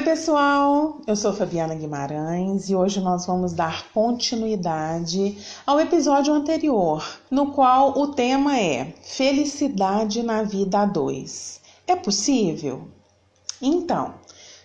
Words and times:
Oi, 0.00 0.04
pessoal! 0.04 1.02
Eu 1.06 1.14
sou 1.14 1.30
Fabiana 1.30 1.74
Guimarães 1.74 2.70
e 2.70 2.74
hoje 2.74 3.02
nós 3.02 3.26
vamos 3.26 3.52
dar 3.52 3.92
continuidade 3.92 5.36
ao 5.66 5.78
episódio 5.78 6.32
anterior, 6.32 7.06
no 7.30 7.52
qual 7.52 7.98
o 7.98 8.06
tema 8.06 8.58
é 8.58 8.94
Felicidade 9.02 10.22
na 10.22 10.42
Vida 10.42 10.80
a 10.80 10.86
dois. 10.86 11.60
É 11.86 11.94
possível? 11.94 12.88
Então, 13.60 14.14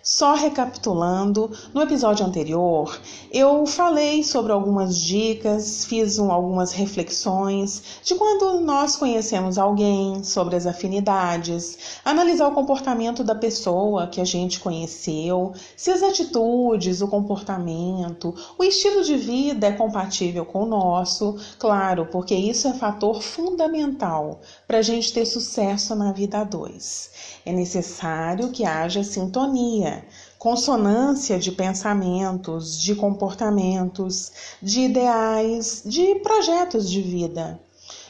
só 0.06 0.34
recapitulando, 0.34 1.50
no 1.74 1.82
episódio 1.82 2.24
anterior 2.24 2.96
eu 3.32 3.66
falei 3.66 4.22
sobre 4.22 4.52
algumas 4.52 4.98
dicas, 4.98 5.84
fiz 5.84 6.18
um, 6.18 6.30
algumas 6.30 6.72
reflexões 6.72 7.82
de 8.02 8.14
quando 8.14 8.60
nós 8.60 8.96
conhecemos 8.96 9.58
alguém, 9.58 10.22
sobre 10.22 10.56
as 10.56 10.66
afinidades, 10.66 11.98
analisar 12.04 12.48
o 12.48 12.54
comportamento 12.54 13.24
da 13.24 13.34
pessoa 13.34 14.06
que 14.06 14.20
a 14.20 14.24
gente 14.24 14.60
conheceu, 14.60 15.52
se 15.76 15.90
as 15.90 16.02
atitudes, 16.02 17.02
o 17.02 17.08
comportamento, 17.08 18.34
o 18.56 18.64
estilo 18.64 19.02
de 19.02 19.16
vida 19.16 19.66
é 19.66 19.72
compatível 19.72 20.46
com 20.46 20.62
o 20.62 20.66
nosso, 20.66 21.36
claro, 21.58 22.06
porque 22.06 22.34
isso 22.34 22.68
é 22.68 22.72
fator 22.74 23.22
fundamental 23.22 24.40
para 24.66 24.78
a 24.78 24.82
gente 24.82 25.12
ter 25.12 25.26
sucesso 25.26 25.94
na 25.94 26.12
vida 26.12 26.38
a 26.38 26.44
dois. 26.44 27.10
É 27.44 27.52
necessário 27.52 28.50
que 28.50 28.64
haja 28.64 29.02
sintonia, 29.02 29.95
consonância 30.38 31.38
de 31.38 31.50
pensamentos, 31.52 32.80
de 32.80 32.94
comportamentos, 32.94 34.32
de 34.62 34.82
ideais, 34.82 35.82
de 35.84 36.16
projetos 36.16 36.90
de 36.90 37.00
vida. 37.00 37.60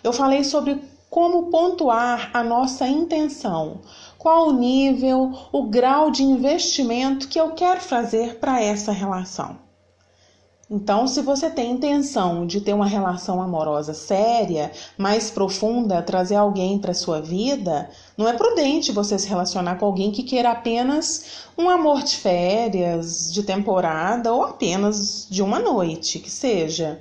Eu 0.03 0.13
falei 0.13 0.45
sobre 0.45 0.83
como 1.09 1.51
pontuar 1.51 2.31
a 2.35 2.43
nossa 2.43 2.87
intenção, 2.87 3.81
qual 4.19 4.49
o 4.49 4.53
nível, 4.53 5.33
o 5.53 5.65
grau 5.65 6.11
de 6.11 6.23
investimento 6.23 7.29
que 7.29 7.41
eu 7.41 7.53
quero 7.53 7.81
fazer 7.81 8.39
para 8.39 8.61
essa 8.61 8.93
relação. 8.93 9.66
Então, 10.69 11.07
se 11.07 11.23
você 11.23 11.49
tem 11.49 11.71
intenção 11.71 12.45
de 12.45 12.61
ter 12.61 12.73
uma 12.73 12.87
relação 12.87 13.41
amorosa 13.41 13.95
séria, 13.95 14.73
mais 14.99 15.31
profunda, 15.31 16.03
trazer 16.03 16.35
alguém 16.35 16.77
para 16.77 16.93
sua 16.93 17.21
vida, 17.21 17.89
não 18.17 18.27
é 18.27 18.33
prudente 18.33 18.91
você 18.91 19.17
se 19.17 19.29
relacionar 19.29 19.77
com 19.77 19.87
alguém 19.87 20.11
que 20.11 20.25
queira 20.25 20.51
apenas 20.51 21.47
um 21.57 21.71
amor 21.71 22.03
de 22.03 22.17
férias, 22.17 23.33
de 23.33 23.45
temporada 23.45 24.33
ou 24.33 24.43
apenas 24.43 25.29
de 25.31 25.41
uma 25.41 25.61
noite, 25.61 26.19
que 26.19 26.31
seja. 26.31 27.01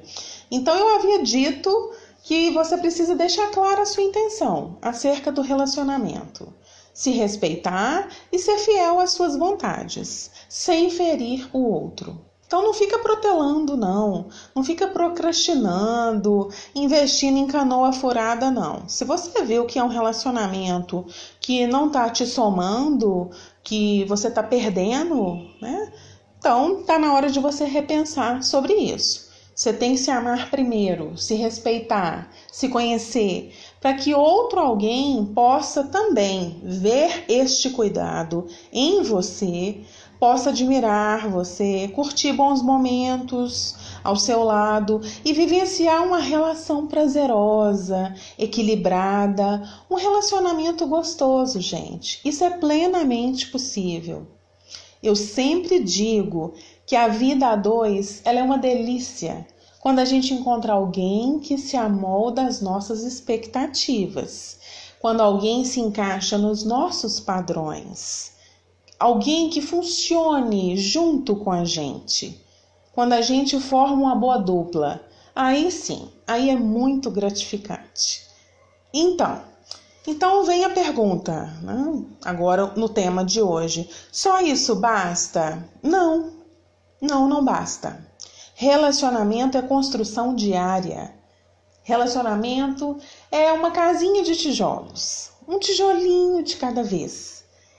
Então, 0.52 0.77
eu 0.77 0.97
havia 0.97 1.23
dito 1.23 1.91
que 2.21 2.52
você 2.52 2.77
precisa 2.77 3.16
deixar 3.16 3.49
clara 3.49 3.81
a 3.81 3.86
sua 3.86 4.03
intenção 4.03 4.77
acerca 4.80 5.31
do 5.31 5.41
relacionamento. 5.41 6.53
Se 6.93 7.09
respeitar 7.09 8.09
e 8.31 8.38
ser 8.38 8.59
fiel 8.59 8.99
às 8.99 9.09
suas 9.13 9.36
vontades, 9.36 10.30
sem 10.47 10.91
ferir 10.91 11.49
o 11.52 11.59
outro. 11.59 12.21
Então 12.47 12.63
não 12.63 12.73
fica 12.73 12.99
protelando, 12.99 13.75
não. 13.75 14.27
Não 14.55 14.63
fica 14.63 14.88
procrastinando, 14.88 16.49
investindo 16.75 17.37
em 17.37 17.47
canoa 17.47 17.91
furada, 17.91 18.52
não. 18.52 18.87
Se 18.87 19.03
você 19.03 19.43
viu 19.43 19.65
que 19.65 19.79
é 19.79 19.83
um 19.83 19.89
relacionamento 19.89 21.05
que 21.39 21.65
não 21.65 21.89
tá 21.89 22.09
te 22.09 22.25
somando, 22.25 23.31
que 23.63 24.05
você 24.05 24.29
tá 24.29 24.43
perdendo, 24.43 25.41
né? 25.59 25.91
Então 26.37 26.83
tá 26.83 26.99
na 26.99 27.13
hora 27.13 27.29
de 27.29 27.39
você 27.39 27.65
repensar 27.65 28.43
sobre 28.43 28.73
isso. 28.73 29.25
Você 29.55 29.71
tem 29.71 29.93
que 29.93 29.99
se 30.02 30.11
amar 30.11 30.52
primeiro, 30.52 31.17
se 31.17 31.33
respeitar, 31.33 32.30
se 32.52 32.67
conhecer, 32.67 33.55
para 33.80 33.93
que 33.93 34.13
outro 34.13 34.59
alguém 34.59 35.25
possa 35.33 35.85
também 35.85 36.59
ver 36.61 37.23
este 37.30 37.69
cuidado 37.69 38.45
em 38.71 39.02
você 39.02 39.80
possa 40.25 40.49
admirar 40.49 41.30
você, 41.30 41.87
curtir 41.89 42.33
bons 42.33 42.59
momentos 42.59 43.75
ao 44.03 44.15
seu 44.15 44.43
lado 44.43 44.99
e 45.23 45.31
vivenciar 45.31 46.03
uma 46.03 46.17
relação 46.17 46.87
prazerosa, 46.87 48.11
equilibrada, 48.35 49.61
um 49.87 49.93
relacionamento 49.93 50.87
gostoso, 50.87 51.61
gente. 51.61 52.19
Isso 52.25 52.43
é 52.43 52.49
plenamente 52.49 53.52
possível. 53.52 54.25
Eu 55.03 55.15
sempre 55.15 55.80
digo 55.80 56.55
que 56.87 56.95
a 56.95 57.08
vida 57.08 57.49
a 57.49 57.55
dois 57.55 58.23
ela 58.25 58.39
é 58.39 58.43
uma 58.43 58.58
delícia 58.58 59.45
quando 59.80 59.99
a 59.99 60.05
gente 60.05 60.33
encontra 60.33 60.73
alguém 60.73 61.37
que 61.37 61.55
se 61.55 61.77
amolda 61.77 62.47
às 62.47 62.61
nossas 62.61 63.03
expectativas, 63.03 64.58
quando 64.99 65.21
alguém 65.21 65.64
se 65.64 65.80
encaixa 65.80 66.35
nos 66.35 66.64
nossos 66.64 67.19
padrões 67.19 68.33
alguém 69.00 69.50
que 69.50 69.61
funcione 69.61 70.78
junto 70.78 71.36
com 71.36 71.52
a 71.52 71.66
gente. 71.66 72.42
Quando 72.94 73.14
a 73.14 73.22
gente 73.22 73.60
forma 73.60 73.95
uma 73.95 74.16
boa 74.16 74.38
dupla, 74.38 75.02
aí 75.36 75.70
sim, 75.70 76.10
aí 76.26 76.50
é 76.50 76.56
muito 76.56 77.11
gratificante. 77.11 78.26
Então, 78.94 79.42
então 80.08 80.45
vem 80.45 80.64
a 80.64 80.70
pergunta, 80.70 81.45
né? 81.61 82.04
agora 82.23 82.67
no 82.76 82.88
tema 82.88 83.26
de 83.26 83.42
hoje: 83.42 83.89
só 84.11 84.39
isso 84.39 84.76
basta? 84.76 85.67
Não, 85.83 86.32
não, 87.02 87.27
não 87.27 87.44
basta. 87.44 88.06
Relacionamento 88.56 89.58
é 89.58 89.62
construção 89.62 90.33
diária. 90.33 91.14
Relacionamento 91.83 92.98
é 93.30 93.52
uma 93.52 93.72
casinha 93.72 94.23
de 94.23 94.36
tijolos, 94.36 95.32
um 95.48 95.60
tijolinho 95.60 96.42
de 96.42 96.56
cada 96.56 96.82
vez 96.82 97.34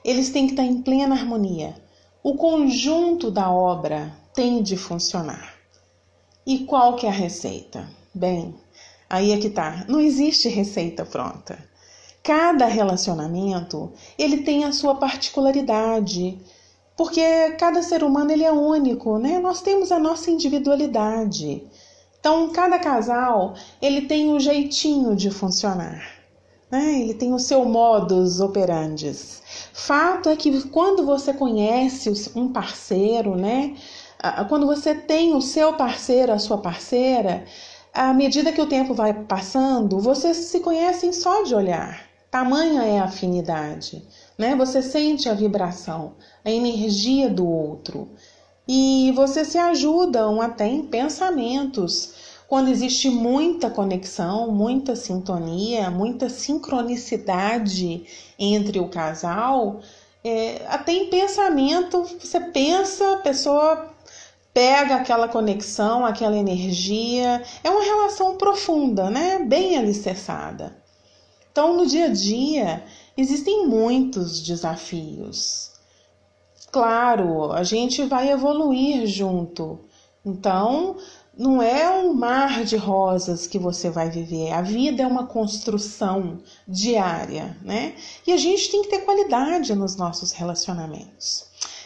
eles 0.07 0.31
têm 0.31 0.47
que 0.47 0.53
estar 0.53 0.63
em 0.63 0.81
plena 0.81 1.17
harmonia. 1.17 1.75
O 2.23 2.37
conjunto 2.37 3.29
da 3.29 3.51
obra 3.51 4.17
tem 4.33 4.63
de 4.63 4.77
funcionar. 4.77 5.55
E 6.47 6.61
qual 6.61 6.95
que 6.95 7.07
é 7.07 7.09
a 7.09 7.13
receita? 7.13 7.89
Bem, 8.15 8.55
aí 9.11 9.33
é 9.33 9.39
que 9.39 9.51
tá. 9.51 9.85
Não 9.89 9.99
existe 9.99 10.49
receita 10.49 11.05
pronta. 11.05 11.59
Cada 12.23 12.67
relacionamento, 12.67 13.93
ele 14.17 14.39
tem 14.39 14.65
a 14.65 14.71
sua 14.71 14.95
particularidade, 14.95 16.39
porque 16.97 17.51
cada 17.59 17.83
ser 17.83 18.05
humano 18.05 18.31
ele 18.31 18.45
é 18.45 18.53
único, 18.53 19.19
né? 19.19 19.41
Nós 19.41 19.61
temos 19.61 19.91
a 19.91 19.99
nossa 19.99 20.31
individualidade. 20.31 21.65
Então, 22.21 22.53
cada 22.53 22.79
casal, 22.79 23.55
ele 23.83 24.03
tem 24.03 24.31
um 24.31 24.39
jeitinho 24.39 25.17
de 25.17 25.33
funcionar, 25.33 26.16
né? 26.71 27.01
Ele 27.01 27.15
tem 27.15 27.33
o 27.33 27.39
seu 27.39 27.65
modus 27.65 28.41
operandi. 28.41 29.13
Fato 29.73 30.29
é 30.29 30.37
que 30.37 30.69
quando 30.69 31.05
você 31.05 31.33
conhece 31.33 32.31
um 32.35 32.49
parceiro, 32.53 33.37
né? 33.37 33.77
Quando 34.49 34.67
você 34.67 34.95
tem 34.95 35.35
o 35.35 35.41
seu 35.41 35.75
parceiro, 35.75 36.33
a 36.33 36.39
sua 36.39 36.59
parceira, 36.59 37.45
à 37.93 38.13
medida 38.13 38.53
que 38.53 38.61
o 38.61 38.67
tempo 38.69 38.95
vai 38.95 39.13
passando, 39.13 40.01
vocês 40.01 40.37
se 40.37 40.61
conhecem 40.61 41.13
só 41.13 41.43
de 41.43 41.55
olhar. 41.55 42.05
Tamanha 42.31 42.83
é 42.83 42.99
a 42.99 43.05
afinidade, 43.05 44.03
né? 44.37 44.57
Você 44.57 44.83
sente 44.83 45.29
a 45.29 45.35
vibração, 45.35 46.15
a 46.45 46.51
energia 46.51 47.31
do 47.31 47.47
outro. 47.47 48.09
E 48.69 49.13
vocês 49.15 49.47
se 49.47 49.59
ajudam 49.59 50.41
até 50.43 50.67
em 50.67 50.83
pensamentos 50.83 52.26
quando 52.49 52.69
existe 52.69 53.11
muita 53.11 53.71
conexão, 53.71 54.51
muita 54.53 54.95
sintonia, 54.95 55.91
muita 55.91 56.29
sincronicidade 56.29 58.05
entre 58.39 58.79
o 58.79 58.89
casal, 58.89 59.81
é, 60.23 60.65
até 60.69 60.93
em 60.93 61.11
pensamento, 61.11 62.03
você 62.03 62.41
pensa, 62.41 63.15
a 63.15 63.19
pessoa 63.19 63.91
pega 64.53 64.97
aquela 64.97 65.29
conexão, 65.29 66.07
aquela 66.07 66.37
energia, 66.37 67.43
é 67.63 67.71
uma 67.71 67.83
relação 67.83 68.37
profunda, 68.37 69.11
né? 69.11 69.39
Bem 69.39 69.77
alicerçada. 69.77 70.77
Então, 71.53 71.77
no 71.77 71.87
dia 71.87 72.07
a 72.07 72.13
dia, 72.13 72.85
existem 73.17 73.67
muitos 73.67 74.43
desafios. 74.43 75.73
Claro, 76.71 77.53
a 77.53 77.63
gente 77.63 78.05
vai 78.05 78.31
evoluir 78.31 79.07
junto. 79.07 79.81
Então, 80.25 80.97
não 81.37 81.61
é 81.61 81.91
um 81.91 82.15
mar 82.15 82.65
de 82.65 82.77
rosas 82.77 83.47
que 83.47 83.59
você 83.59 83.91
vai 83.91 84.09
viver. 84.09 84.53
A 84.53 84.63
vida 84.63 85.03
é 85.03 85.07
uma 85.07 85.27
construção 85.27 86.39
diária, 86.67 87.57
né? 87.63 87.95
E 88.27 88.33
a 88.33 88.37
gente 88.39 88.71
tem 88.71 88.83
que 88.83 88.89
ter 88.89 89.01
qualidade 89.01 89.75
nos 89.75 89.97
nossos 89.97 90.33
relacionamentos. 90.33 91.45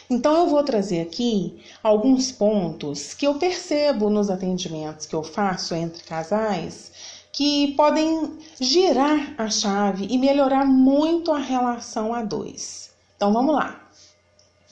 Então 0.09 0.33
eu 0.37 0.47
vou 0.47 0.63
trazer 0.63 1.01
aqui 1.01 1.61
alguns 1.83 2.31
pontos 2.31 3.13
que 3.13 3.27
eu 3.27 3.35
percebo 3.35 4.09
nos 4.09 4.29
atendimentos 4.29 5.05
que 5.05 5.15
eu 5.15 5.23
faço 5.23 5.73
entre 5.73 6.03
casais 6.03 6.91
que 7.31 7.73
podem 7.75 8.37
girar 8.59 9.33
a 9.37 9.49
chave 9.49 10.07
e 10.09 10.17
melhorar 10.17 10.65
muito 10.65 11.31
a 11.31 11.37
relação 11.37 12.13
a 12.13 12.23
dois. 12.23 12.91
Então 13.15 13.31
vamos 13.31 13.55
lá. 13.55 13.79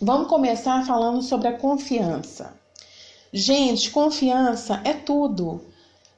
Vamos 0.01 0.27
começar 0.27 0.85
falando 0.85 1.21
sobre 1.21 1.47
a 1.47 1.57
confiança. 1.57 2.58
Gente, 3.31 3.91
confiança 3.91 4.81
é 4.83 4.93
tudo. 4.93 5.61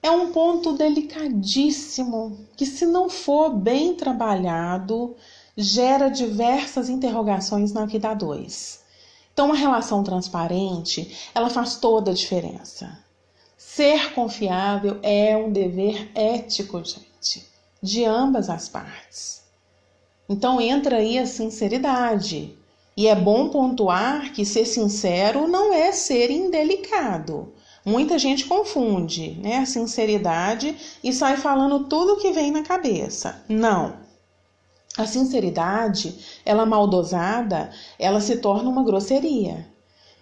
É 0.02 0.10
um 0.10 0.32
ponto 0.32 0.74
delicadíssimo 0.74 2.48
que, 2.56 2.66
se 2.66 2.86
não 2.86 3.10
for 3.10 3.50
bem 3.50 3.94
trabalhado, 3.94 5.16
gera 5.56 6.10
diversas 6.10 6.90
interrogações 6.90 7.74
na 7.74 7.86
vida 7.86 8.10
a 8.10 8.14
dois. 8.14 8.82
Então, 9.34 9.48
uma 9.48 9.56
relação 9.56 10.04
transparente, 10.04 11.30
ela 11.36 11.50
faz 11.50 11.76
toda 11.76 12.12
a 12.12 12.14
diferença. 12.14 12.98
Ser 13.58 14.14
confiável 14.14 15.00
é 15.04 15.36
um 15.36 15.52
dever 15.52 16.12
ético, 16.16 16.84
gente, 16.84 17.48
de 17.82 18.06
ambas 18.06 18.50
as 18.50 18.68
partes. 18.68 19.44
Então, 20.28 20.60
entra 20.62 20.98
aí 20.98 21.20
a 21.20 21.26
sinceridade. 21.26 22.58
E 22.96 23.08
é 23.08 23.16
bom 23.16 23.50
pontuar 23.50 24.34
que 24.34 24.46
ser 24.46 24.66
sincero 24.66 25.48
não 25.48 25.74
é 25.74 25.92
ser 25.92 26.30
indelicado. 26.30 27.54
Muita 27.86 28.20
gente 28.20 28.46
confunde 28.46 29.40
né, 29.42 29.58
a 29.58 29.66
sinceridade 29.66 30.76
e 31.04 31.12
sai 31.12 31.38
falando 31.38 31.86
tudo 31.86 32.18
que 32.18 32.32
vem 32.32 32.52
na 32.52 32.62
cabeça. 32.62 33.44
Não. 33.50 33.96
A 34.98 35.06
sinceridade, 35.06 36.42
ela 36.46 36.66
mal 36.66 36.86
dosada, 36.86 37.72
ela 37.98 38.20
se 38.20 38.38
torna 38.38 38.70
uma 38.70 38.84
grosseria. 38.84 39.66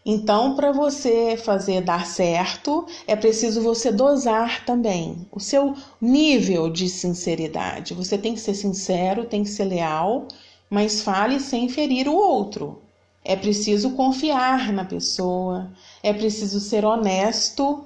Então, 0.06 0.56
para 0.56 0.72
você 0.72 1.36
fazer 1.36 1.82
dar 1.82 2.06
certo, 2.06 2.86
é 3.06 3.16
preciso 3.16 3.62
você 3.62 3.92
dosar 3.92 4.64
também 4.66 5.28
o 5.32 5.40
seu 5.40 5.76
nível 6.00 6.70
de 6.70 6.88
sinceridade. 6.88 7.94
Você 7.94 8.18
tem 8.18 8.34
que 8.34 8.40
ser 8.40 8.54
sincero, 8.54 9.26
tem 9.26 9.44
que 9.44 9.50
ser 9.50 9.66
leal, 9.66 10.28
mas 10.70 11.02
fale 11.02 11.40
sem 11.40 11.68
ferir 11.68 12.08
o 12.08 12.16
outro. 12.16 12.82
É 13.24 13.36
preciso 13.36 13.92
confiar 13.92 14.72
na 14.72 14.86
pessoa, 14.86 15.72
é 16.02 16.14
preciso 16.14 16.60
ser 16.60 16.86
honesto 16.86 17.86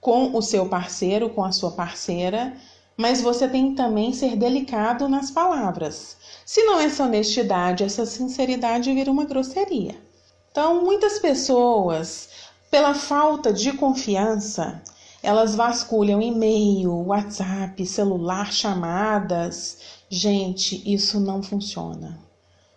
com 0.00 0.36
o 0.36 0.40
seu 0.42 0.66
parceiro, 0.66 1.30
com 1.30 1.44
a 1.44 1.52
sua 1.52 1.72
parceira, 1.72 2.56
mas 2.96 3.20
você 3.20 3.48
tem 3.48 3.70
que 3.70 3.76
também 3.76 4.12
ser 4.12 4.36
delicado 4.36 5.08
nas 5.08 5.30
palavras. 5.30 6.16
Se 6.44 6.62
não 6.64 6.80
essa 6.80 7.04
honestidade, 7.04 7.84
essa 7.84 8.04
sinceridade 8.04 8.92
vira 8.92 9.10
uma 9.10 9.24
grosseria. 9.24 9.96
Então, 10.50 10.84
muitas 10.84 11.18
pessoas, 11.18 12.28
pela 12.70 12.94
falta 12.94 13.52
de 13.52 13.72
confiança, 13.72 14.82
elas 15.22 15.54
vasculham 15.54 16.20
e-mail, 16.20 16.92
WhatsApp, 17.06 17.84
celular, 17.86 18.52
chamadas. 18.52 19.99
Gente, 20.12 20.82
isso 20.92 21.20
não 21.20 21.40
funciona. 21.40 22.18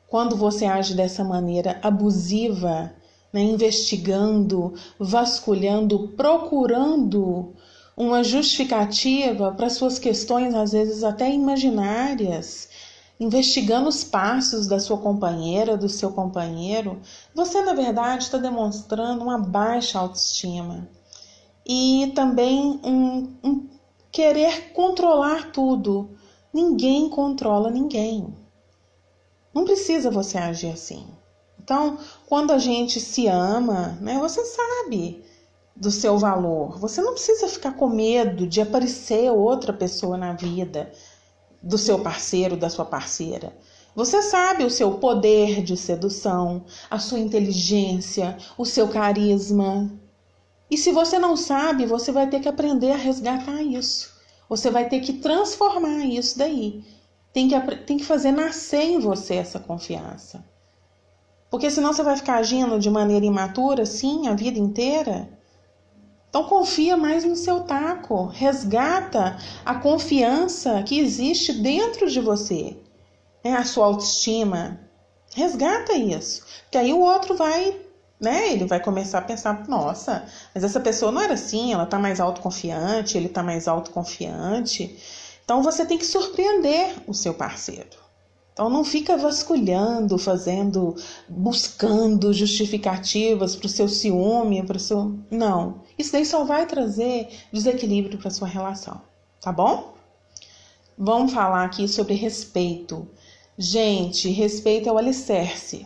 Quando 0.07 0.35
você 0.35 0.65
age 0.65 0.93
dessa 0.93 1.23
maneira 1.23 1.79
abusiva, 1.81 2.93
né, 3.33 3.41
investigando, 3.41 4.75
vasculhando, 4.99 6.09
procurando 6.09 7.55
uma 7.97 8.23
justificativa 8.23 9.51
para 9.51 9.71
suas 9.71 9.97
questões, 9.97 10.53
às 10.53 10.73
vezes 10.73 11.03
até 11.03 11.31
imaginárias, 11.31 12.69
investigando 13.19 13.89
os 13.89 14.03
passos 14.03 14.67
da 14.67 14.79
sua 14.79 14.99
companheira, 14.99 15.75
do 15.75 15.89
seu 15.89 16.11
companheiro, 16.11 17.01
você 17.33 17.63
na 17.63 17.73
verdade 17.73 18.25
está 18.25 18.37
demonstrando 18.37 19.23
uma 19.23 19.39
baixa 19.39 19.97
autoestima 19.97 20.87
e 21.65 22.11
também 22.13 22.79
um, 22.83 23.33
um 23.43 23.67
querer 24.11 24.71
controlar 24.73 25.51
tudo. 25.51 26.11
Ninguém 26.53 27.09
controla 27.09 27.71
ninguém. 27.71 28.33
Não 29.53 29.65
precisa 29.65 30.11
você 30.11 30.37
agir 30.37 30.69
assim. 30.69 31.07
Então, 31.59 31.97
quando 32.27 32.51
a 32.51 32.57
gente 32.57 32.99
se 32.99 33.27
ama, 33.27 33.97
né, 34.01 34.19
você 34.19 34.43
sabe 34.45 35.23
do 35.75 35.89
seu 35.89 36.17
valor. 36.17 36.77
Você 36.77 37.01
não 37.01 37.13
precisa 37.13 37.47
ficar 37.47 37.73
com 37.73 37.87
medo 37.87 38.45
de 38.45 38.61
aparecer 38.61 39.31
outra 39.31 39.73
pessoa 39.73 40.17
na 40.17 40.33
vida 40.33 40.91
do 41.61 41.77
seu 41.77 41.99
parceiro, 41.99 42.55
da 42.55 42.69
sua 42.69 42.85
parceira. 42.85 43.55
Você 43.95 44.21
sabe 44.21 44.63
o 44.63 44.69
seu 44.69 44.95
poder 44.95 45.63
de 45.63 45.77
sedução, 45.77 46.65
a 46.89 46.99
sua 46.99 47.19
inteligência, 47.19 48.37
o 48.57 48.65
seu 48.65 48.87
carisma. 48.87 49.91
E 50.69 50.77
se 50.77 50.91
você 50.91 51.17
não 51.17 51.37
sabe, 51.37 51.85
você 51.85 52.11
vai 52.11 52.27
ter 52.27 52.39
que 52.39 52.49
aprender 52.49 52.91
a 52.91 52.97
resgatar 52.97 53.61
isso. 53.61 54.12
Você 54.53 54.69
vai 54.69 54.87
ter 54.87 54.99
que 54.99 55.13
transformar 55.13 56.05
isso 56.05 56.37
daí. 56.37 56.85
Tem 57.33 57.49
que, 57.49 57.75
tem 57.77 57.97
que 57.97 58.05
fazer 58.05 58.31
nascer 58.31 58.83
em 58.83 58.99
você 58.99 59.33
essa 59.33 59.57
confiança. 59.59 60.45
Porque 61.49 61.71
senão 61.71 61.91
você 61.91 62.03
vai 62.03 62.15
ficar 62.15 62.35
agindo 62.35 62.77
de 62.77 62.87
maneira 62.87 63.25
imatura, 63.25 63.83
sim, 63.83 64.27
a 64.27 64.35
vida 64.35 64.59
inteira. 64.59 65.27
Então 66.29 66.43
confia 66.43 66.95
mais 66.95 67.23
no 67.25 67.35
seu 67.35 67.61
taco, 67.61 68.27
resgata 68.27 69.39
a 69.65 69.73
confiança 69.73 70.83
que 70.83 70.99
existe 70.99 71.53
dentro 71.53 72.07
de 72.07 72.19
você, 72.19 72.77
né? 73.43 73.55
a 73.55 73.63
sua 73.63 73.87
autoestima. 73.87 74.79
Resgata 75.33 75.93
isso, 75.93 76.45
que 76.69 76.77
aí 76.77 76.93
o 76.93 77.01
outro 77.01 77.35
vai, 77.35 77.75
né? 78.23 78.53
Ele 78.53 78.65
vai 78.65 78.79
começar 78.79 79.19
a 79.19 79.21
pensar, 79.21 79.67
nossa, 79.67 80.25
mas 80.55 80.63
essa 80.63 80.79
pessoa 80.79 81.11
não 81.11 81.21
era 81.21 81.33
assim, 81.33 81.73
ela 81.73 81.85
tá 81.85 81.99
mais 81.99 82.21
autoconfiante, 82.21 83.17
ele 83.17 83.27
tá 83.27 83.43
mais 83.43 83.67
autoconfiante. 83.67 84.97
Então 85.43 85.61
você 85.61 85.85
tem 85.85 85.97
que 85.97 86.05
surpreender 86.05 86.95
o 87.05 87.13
seu 87.13 87.33
parceiro. 87.33 88.01
Então 88.53 88.69
não 88.69 88.85
fica 88.85 89.17
vasculhando, 89.17 90.17
fazendo, 90.17 90.95
buscando 91.27 92.31
justificativas 92.31 93.55
para 93.57 93.65
o 93.65 93.69
seu 93.69 93.89
ciúme, 93.89 94.65
para 94.65 94.77
o 94.77 94.79
seu. 94.79 95.19
Não. 95.29 95.81
Isso 95.97 96.13
daí 96.13 96.25
só 96.25 96.45
vai 96.45 96.65
trazer 96.65 97.27
desequilíbrio 97.51 98.17
para 98.17 98.31
sua 98.31 98.47
relação, 98.47 99.01
tá 99.41 99.51
bom? 99.51 99.95
Vamos 100.97 101.33
falar 101.33 101.65
aqui 101.65 101.87
sobre 101.89 102.13
respeito. 102.13 103.05
Gente, 103.57 104.29
respeito 104.29 104.87
é 104.87 104.91
o 104.91 104.97
alicerce. 104.97 105.85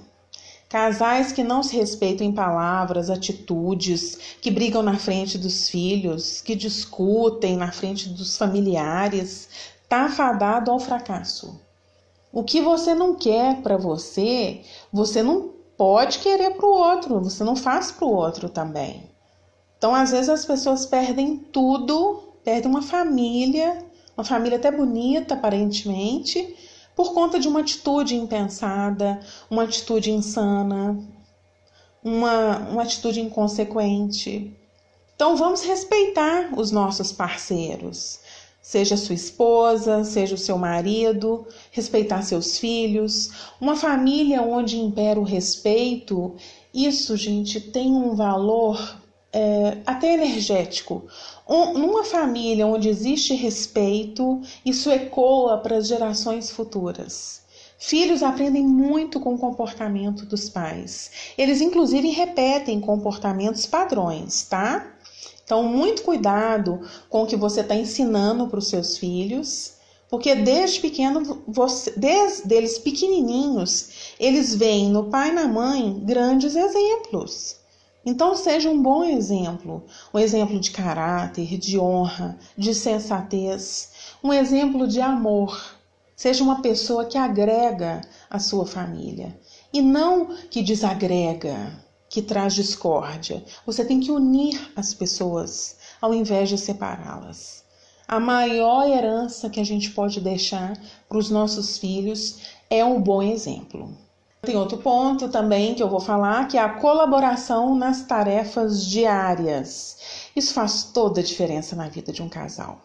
Casais 0.70 1.32
que 1.32 1.44
não 1.44 1.64
se 1.64 1.78
respeitam 1.78 2.28
em 2.28 2.34
palavras, 2.34 3.10
atitudes, 3.10 4.18
que 4.42 4.52
brigam 4.52 4.84
na 4.84 4.98
frente 4.98 5.38
dos 5.38 5.70
filhos, 5.70 6.42
que 6.42 6.56
discutem 6.56 7.56
na 7.56 7.72
frente 7.72 8.10
dos 8.10 8.38
familiares, 8.38 9.48
tá 9.88 10.10
fadado 10.10 10.70
ao 10.70 10.80
fracasso. 10.80 11.58
O 12.34 12.44
que 12.44 12.62
você 12.62 12.94
não 12.94 13.16
quer 13.16 13.62
para 13.62 13.78
você, 13.78 14.62
você 14.92 15.24
não 15.24 15.54
pode 15.78 16.20
querer 16.20 16.52
para 16.52 16.66
o 16.66 16.74
outro, 16.74 17.22
você 17.22 17.44
não 17.46 17.56
faz 17.56 17.90
para 17.92 18.06
o 18.06 18.14
outro 18.14 18.50
também. 18.50 19.10
Então, 19.78 19.96
às 19.96 20.12
vezes 20.12 20.28
as 20.28 20.44
pessoas 20.44 20.86
perdem 20.86 21.38
tudo, 21.38 22.24
perdem 22.44 22.70
uma 22.70 22.82
família, 22.82 23.86
uma 24.18 24.24
família 24.26 24.58
até 24.58 24.72
bonita 24.72 25.36
aparentemente, 25.36 26.56
por 26.98 27.14
conta 27.14 27.40
de 27.40 27.48
uma 27.48 27.62
atitude 27.62 28.16
impensada, 28.16 29.20
uma 29.50 29.64
atitude 29.64 30.12
insana, 30.12 30.98
uma, 32.04 32.58
uma 32.70 32.82
atitude 32.82 33.22
inconsequente. 33.22 34.54
Então, 35.16 35.38
vamos 35.38 35.62
respeitar 35.62 36.50
os 36.58 36.72
nossos 36.72 37.12
parceiros 37.12 38.20
seja 38.60 38.98
sua 38.98 39.16
esposa, 39.16 40.04
seja 40.04 40.36
o 40.36 40.38
seu 40.38 40.58
marido, 40.58 41.48
respeitar 41.72 42.22
seus 42.22 42.58
filhos, 42.58 43.32
uma 43.62 43.78
família 43.78 44.42
onde 44.42 44.78
impera 44.78 45.18
o 45.18 45.24
respeito, 45.24 46.36
isso, 46.74 47.16
gente, 47.16 47.62
tem 47.62 47.94
um 47.94 48.14
valor 48.14 48.98
é, 49.32 49.78
até 49.86 50.14
energético. 50.16 51.06
Um, 51.50 51.74
numa 51.74 52.04
família 52.04 52.68
onde 52.68 52.90
existe 52.90 53.34
respeito, 53.34 54.42
isso 54.66 54.92
ecoa 54.92 55.58
para 55.60 55.78
as 55.78 55.88
gerações 55.88 56.52
futuras. 56.52 57.42
Filhos 57.80 58.24
aprendem 58.24 58.66
muito 58.66 59.20
com 59.20 59.36
o 59.36 59.38
comportamento 59.38 60.26
dos 60.26 60.50
pais. 60.50 61.12
Eles, 61.38 61.62
inclusive, 61.62 62.10
repetem 62.10 62.82
comportamentos 62.82 63.66
padrões, 63.66 64.44
tá? 64.44 64.94
Então, 65.44 65.64
muito 65.64 66.02
cuidado 66.02 66.82
com 67.08 67.24
o 67.24 67.28
que 67.28 67.36
você 67.36 67.62
está 67.62 67.76
ensinando 67.76 68.48
para 68.48 68.60
os 68.60 68.68
seus 68.68 68.98
filhos, 68.98 69.74
porque 70.10 70.36
desde 70.36 70.80
pequeno, 70.80 71.44
você, 71.48 71.94
desde 71.96 72.54
eles 72.54 72.80
pequenininhos, 72.80 74.14
eles 74.20 74.56
veem 74.56 74.90
no 74.90 75.06
pai 75.06 75.30
e 75.30 75.34
na 75.34 75.48
mãe 75.48 76.02
grandes 76.04 76.56
exemplos. 76.56 77.57
Então, 78.10 78.38
seja 78.38 78.70
um 78.70 78.82
bom 78.82 79.04
exemplo, 79.04 79.84
um 80.14 80.18
exemplo 80.18 80.58
de 80.58 80.72
caráter, 80.72 81.58
de 81.58 81.78
honra, 81.78 82.40
de 82.58 82.74
sensatez, 82.74 83.92
um 84.24 84.32
exemplo 84.32 84.88
de 84.88 85.02
amor. 85.02 85.76
Seja 86.16 86.42
uma 86.42 86.62
pessoa 86.62 87.04
que 87.04 87.18
agrega 87.18 88.00
a 88.30 88.40
sua 88.40 88.66
família 88.66 89.38
e 89.74 89.82
não 89.82 90.28
que 90.50 90.64
desagrega 90.64 91.84
que 92.08 92.22
traz 92.22 92.54
discórdia. 92.54 93.44
Você 93.66 93.84
tem 93.84 94.00
que 94.00 94.10
unir 94.10 94.72
as 94.74 94.94
pessoas 94.94 95.76
ao 96.00 96.14
invés 96.14 96.48
de 96.48 96.58
separá-las. 96.58 97.66
A 98.08 98.22
maior 98.22 98.88
herança 98.88 99.50
que 99.50 99.60
a 99.60 99.66
gente 99.66 99.92
pode 99.92 100.22
deixar 100.22 100.82
para 101.10 101.18
os 101.18 101.30
nossos 101.30 101.78
filhos 101.78 102.38
é 102.70 102.86
um 102.86 103.02
bom 103.02 103.22
exemplo. 103.22 104.07
Tem 104.42 104.56
outro 104.56 104.78
ponto 104.78 105.30
também 105.30 105.74
que 105.74 105.82
eu 105.82 105.90
vou 105.90 106.00
falar, 106.00 106.48
que 106.48 106.58
é 106.58 106.62
a 106.62 106.70
colaboração 106.70 107.76
nas 107.76 108.04
tarefas 108.04 108.86
diárias. 108.86 110.30
Isso 110.36 110.54
faz 110.54 110.84
toda 110.84 111.20
a 111.20 111.24
diferença 111.24 111.76
na 111.76 111.90
vida 111.90 112.14
de 112.14 112.22
um 112.22 112.30
casal. 112.30 112.80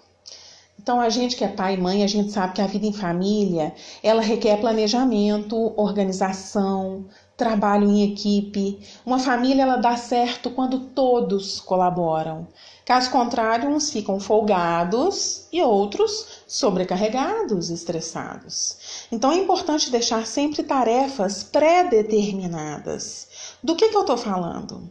Então, 0.79 1.01
a 1.01 1.09
gente 1.11 1.37
que 1.37 1.45
é 1.45 1.49
pai 1.49 1.75
e 1.75 1.77
mãe, 1.77 2.03
a 2.03 2.07
gente 2.07 2.33
sabe 2.33 2.55
que 2.55 2.63
a 2.63 2.67
vida 2.67 2.87
em 2.87 2.93
família, 2.93 3.73
ela 4.03 4.23
requer 4.23 4.57
planejamento, 4.57 5.73
organização, 5.77 7.05
trabalho 7.37 7.89
em 7.89 8.13
equipe. 8.13 8.81
Uma 9.05 9.19
família 9.19 9.63
ela 9.63 9.77
dá 9.77 9.97
certo 9.97 10.51
quando 10.51 10.81
todos 10.81 11.61
colaboram. 11.61 12.49
Caso 12.85 13.11
contrário, 13.11 13.69
uns 13.69 13.91
ficam 13.91 14.19
folgados 14.19 15.47
e 15.53 15.63
outros 15.63 16.43
sobrecarregados, 16.49 17.71
estressados. 17.71 19.07
Então 19.11 19.31
é 19.31 19.37
importante 19.37 19.91
deixar 19.91 20.27
sempre 20.27 20.65
tarefas 20.65 21.45
pré-determinadas. 21.45 23.29
Do 23.63 23.77
que, 23.77 23.89
que 23.89 23.97
eu 23.97 24.01
estou 24.01 24.17
falando? 24.17 24.91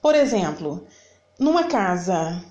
Por 0.00 0.14
exemplo, 0.14 0.86
numa 1.38 1.64
casa 1.64 2.42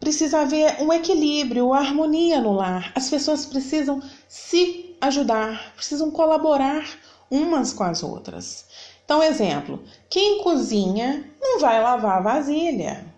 precisa 0.00 0.40
haver 0.40 0.80
um 0.80 0.92
equilíbrio, 0.92 1.72
harmonia 1.72 2.40
no 2.40 2.52
lar. 2.52 2.92
As 2.94 3.08
pessoas 3.08 3.46
precisam 3.46 4.02
se 4.28 4.96
ajudar, 5.00 5.74
precisam 5.76 6.10
colaborar 6.10 6.84
umas 7.30 7.72
com 7.72 7.84
as 7.84 8.02
outras. 8.02 8.64
Então, 9.04 9.22
exemplo: 9.22 9.82
quem 10.08 10.42
cozinha 10.42 11.30
não 11.40 11.60
vai 11.60 11.80
lavar 11.82 12.18
a 12.18 12.22
vasilha. 12.22 13.09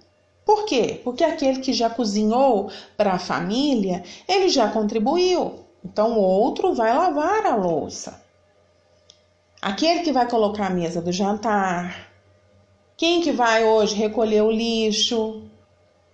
Por 0.45 0.65
quê? 0.65 1.01
Porque 1.05 1.23
aquele 1.23 1.61
que 1.61 1.73
já 1.73 1.89
cozinhou 1.89 2.71
para 2.97 3.13
a 3.13 3.19
família, 3.19 4.03
ele 4.29 4.49
já 4.49 4.69
contribuiu. 4.69 5.61
Então, 5.85 6.19
o 6.19 6.23
outro 6.23 6.75
vai 6.75 6.95
lavar 6.95 7.47
a 7.47 7.57
louça. 7.57 8.21
Aquele 9.61 10.01
que 10.01 10.13
vai 10.13 10.29
colocar 10.29 10.67
a 10.67 10.71
mesa 10.71 11.01
do 11.01 11.13
jantar. 11.13 12.11
Quem 12.97 13.21
que 13.21 13.33
vai 13.33 13.65
hoje 13.65 13.95
recolher 13.95 14.43
o 14.43 14.51
lixo? 14.51 15.43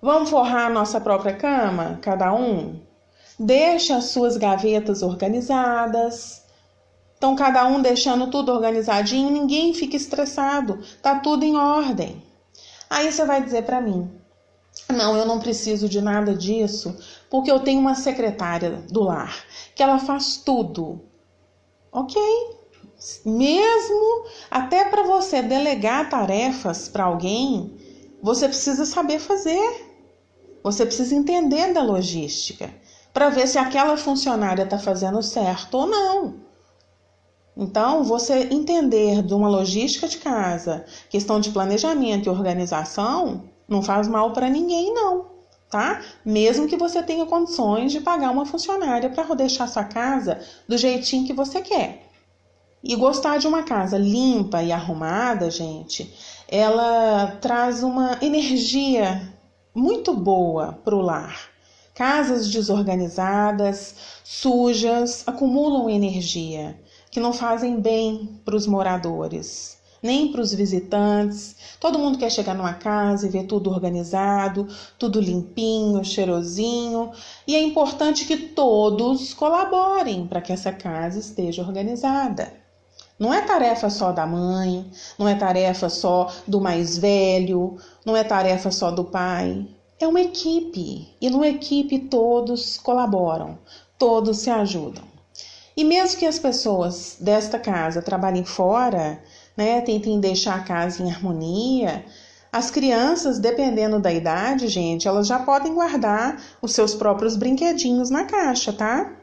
Vamos 0.01 0.31
forrar 0.31 0.67
a 0.67 0.71
nossa 0.71 1.01
própria 1.01 1.35
cama, 1.35 1.99
cada 2.03 2.33
um? 2.33 2.81
Deixa 3.39 3.97
as 3.97 4.05
suas 4.07 4.37
gavetas 4.37 5.03
organizadas. 5.03 6.45
Então, 7.17 7.35
cada 7.35 7.67
um 7.67 7.83
deixando 7.83 8.31
tudo 8.31 8.53
organizadinho, 8.53 9.31
ninguém 9.31 9.75
fica 9.75 9.97
estressado, 9.97 10.81
tá 11.03 11.19
tudo 11.19 11.45
em 11.45 11.57
ordem. 11.57 12.23
Aí 12.91 13.11
você 13.11 13.25
vai 13.25 13.43
dizer 13.43 13.65
para 13.65 13.81
mim: 13.81 14.11
não, 14.89 15.17
eu 15.17 15.27
não 15.27 15.39
preciso 15.39 15.89
de 15.89 16.01
nada 16.01 16.35
disso, 16.35 16.97
porque 17.29 17.51
eu 17.51 17.61
tenho 17.61 17.81
uma 17.81 17.95
secretária 17.95 18.83
do 18.91 19.03
lar 19.03 19.45
que 19.75 19.83
ela 19.83 19.99
faz 19.99 20.37
tudo. 20.37 21.01
Ok, 21.91 22.21
mesmo 23.25 24.25
até 24.51 24.85
para 24.85 25.03
você 25.03 25.43
delegar 25.43 26.09
tarefas 26.09 26.89
para 26.89 27.05
alguém, 27.05 27.77
você 28.23 28.49
precisa 28.49 28.85
saber 28.85 29.19
fazer. 29.19 29.87
Você 30.63 30.85
precisa 30.85 31.15
entender 31.15 31.73
da 31.73 31.83
logística 31.83 32.73
para 33.13 33.29
ver 33.29 33.47
se 33.47 33.59
aquela 33.59 33.97
funcionária 33.97 34.65
está 34.65 34.79
fazendo 34.79 35.23
certo 35.23 35.75
ou 35.79 35.87
não. 35.87 36.48
Então, 37.61 38.05
você 38.05 38.49
entender 38.53 39.21
de 39.21 39.35
uma 39.35 39.49
logística 39.49 40.07
de 40.07 40.19
casa, 40.19 40.85
questão 41.11 41.41
de 41.41 41.51
planejamento 41.51 42.27
e 42.27 42.31
organização, 42.31 43.43
não 43.67 43.83
faz 43.83 44.07
mal 44.07 44.33
para 44.33 44.49
ninguém, 44.49 44.95
não, 44.95 45.27
tá? 45.69 46.01
Mesmo 46.25 46.69
que 46.69 46.77
você 46.77 47.03
tenha 47.03 47.27
condições 47.27 47.91
de 47.91 48.01
pagar 48.01 48.31
uma 48.31 48.47
funcionária 48.47 49.11
para 49.11 49.35
deixar 49.35 49.67
sua 49.67 49.83
casa 49.83 50.41
do 50.69 50.79
jeitinho 50.79 51.27
que 51.27 51.33
você 51.33 51.61
quer. 51.61 52.07
E 52.81 52.95
gostar 52.95 53.39
de 53.39 53.49
uma 53.49 53.65
casa 53.65 53.99
limpa 53.99 54.63
e 54.63 54.71
arrumada, 54.71 55.51
gente, 55.51 56.15
ela 56.47 57.39
traz 57.41 57.83
uma 57.83 58.21
energia 58.23 59.35
muito 59.75 60.15
boa 60.15 60.79
para 60.85 60.95
o 60.95 61.01
lar. 61.01 61.49
Casas 61.93 62.49
desorganizadas, 62.49 63.97
sujas, 64.23 65.25
acumulam 65.27 65.91
energia 65.91 66.79
que 67.19 67.23
não 67.23 67.33
fazem 67.33 67.81
bem 67.81 68.41
para 68.45 68.55
os 68.55 68.65
moradores, 68.65 69.77
nem 70.01 70.31
para 70.31 70.41
os 70.41 70.55
visitantes. 70.55 71.57
Todo 71.81 71.99
mundo 71.99 72.17
quer 72.17 72.31
chegar 72.31 72.55
numa 72.55 72.75
casa 72.75 73.27
e 73.27 73.29
ver 73.29 73.43
tudo 73.43 73.71
organizado, 73.71 74.69
tudo 74.97 75.21
limpinho, 75.21 76.05
cheirosinho, 76.05 77.11
e 77.45 77.57
é 77.57 77.61
importante 77.61 78.25
que 78.25 78.37
todos 78.37 79.35
colaborem 79.35 80.29
para 80.29 80.41
que 80.41 80.53
essa 80.53 80.71
casa 80.71 81.19
esteja 81.19 81.63
organizada. 81.63 82.53
Não 83.19 83.35
é 83.35 83.41
tarefa 83.41 83.91
só 83.91 84.13
da 84.13 84.25
mãe, 84.25 84.89
não 85.19 85.27
é 85.27 85.35
tarefa 85.35 85.89
só 85.89 86.33
do 86.47 86.61
mais 86.61 86.97
velho, 86.97 87.79
não 88.07 88.17
é 88.17 88.23
tarefa 88.23 88.71
só 88.71 88.93
do 88.93 89.03
pai. 89.03 89.67
É 89.99 90.07
uma 90.07 90.21
equipe 90.21 91.09
e 91.21 91.29
numa 91.29 91.49
equipe 91.49 91.99
todos 91.99 92.79
colaboram, 92.79 93.59
todos 93.99 94.39
se 94.39 94.51
ajudam. 94.51 95.08
E 95.79 95.85
mesmo 95.85 96.19
que 96.19 96.27
as 96.27 96.41
pessoas 96.41 97.19
desta 97.21 97.57
casa 97.57 98.03
trabalhem 98.03 98.45
fora, 98.45 99.23
né, 99.57 99.81
tentem 99.81 100.19
deixar 100.19 100.57
a 100.57 100.65
casa 100.65 101.01
em 101.01 101.09
harmonia, 101.09 102.05
as 102.53 102.69
crianças, 102.69 103.39
dependendo 103.39 104.01
da 104.01 104.13
idade, 104.13 104.67
gente, 104.67 105.07
elas 105.07 105.29
já 105.29 105.39
podem 105.39 105.73
guardar 105.73 106.43
os 106.61 106.73
seus 106.73 106.97
próprios 106.97 107.37
brinquedinhos 107.37 108.11
na 108.11 108.25
caixa, 108.25 108.73
tá? 108.73 109.19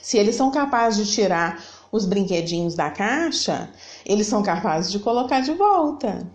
Se 0.00 0.16
eles 0.16 0.36
são 0.36 0.50
capazes 0.50 1.06
de 1.06 1.12
tirar 1.12 1.62
os 1.92 2.06
brinquedinhos 2.06 2.74
da 2.74 2.88
caixa, 2.88 3.68
eles 4.06 4.26
são 4.26 4.42
capazes 4.42 4.90
de 4.90 4.98
colocar 4.98 5.40
de 5.40 5.52
volta. 5.52 6.26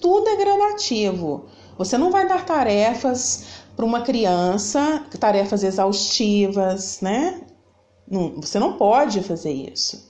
Tudo 0.00 0.30
é 0.30 0.36
gradativo. 0.36 1.44
Você 1.76 1.98
não 1.98 2.10
vai 2.10 2.26
dar 2.26 2.46
tarefas 2.46 3.44
para 3.76 3.84
uma 3.84 4.00
criança, 4.00 5.04
tarefas 5.20 5.62
exaustivas, 5.62 7.02
né? 7.02 7.42
Não, 8.10 8.40
você 8.40 8.58
não 8.58 8.74
pode 8.74 9.22
fazer 9.22 9.52
isso. 9.52 10.08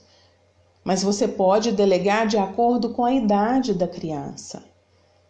Mas 0.83 1.03
você 1.03 1.27
pode 1.27 1.71
delegar 1.71 2.27
de 2.27 2.37
acordo 2.37 2.89
com 2.93 3.03
a 3.03 3.13
idade 3.13 3.73
da 3.73 3.87
criança. 3.87 4.63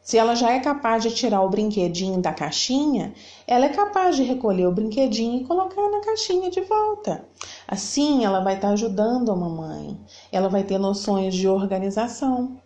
Se 0.02 0.18
ela 0.18 0.34
já 0.34 0.52
é 0.52 0.60
capaz 0.60 1.04
de 1.04 1.12
tirar 1.12 1.42
o 1.42 1.50
brinquedinho 1.50 2.20
da 2.20 2.34
caixinha, 2.34 3.14
ela 3.46 3.66
é 3.66 3.70
capaz 3.70 4.16
de 4.16 4.24
recolher 4.24 4.68
o 4.68 4.72
brinquedinho 4.72 5.42
e 5.42 5.46
colocar 5.46 5.88
na 5.90 6.02
caixinha 6.02 6.50
de 6.50 6.62
volta. 6.62 7.26
Assim, 7.68 8.26
ela 8.26 8.40
vai 8.40 8.56
estar 8.56 8.70
ajudando 8.70 9.32
a 9.32 9.36
mamãe, 9.36 10.00
ela 10.32 10.50
vai 10.50 10.64
ter 10.64 10.80
noções 10.80 11.36
de 11.36 11.48
organização. 11.48 12.60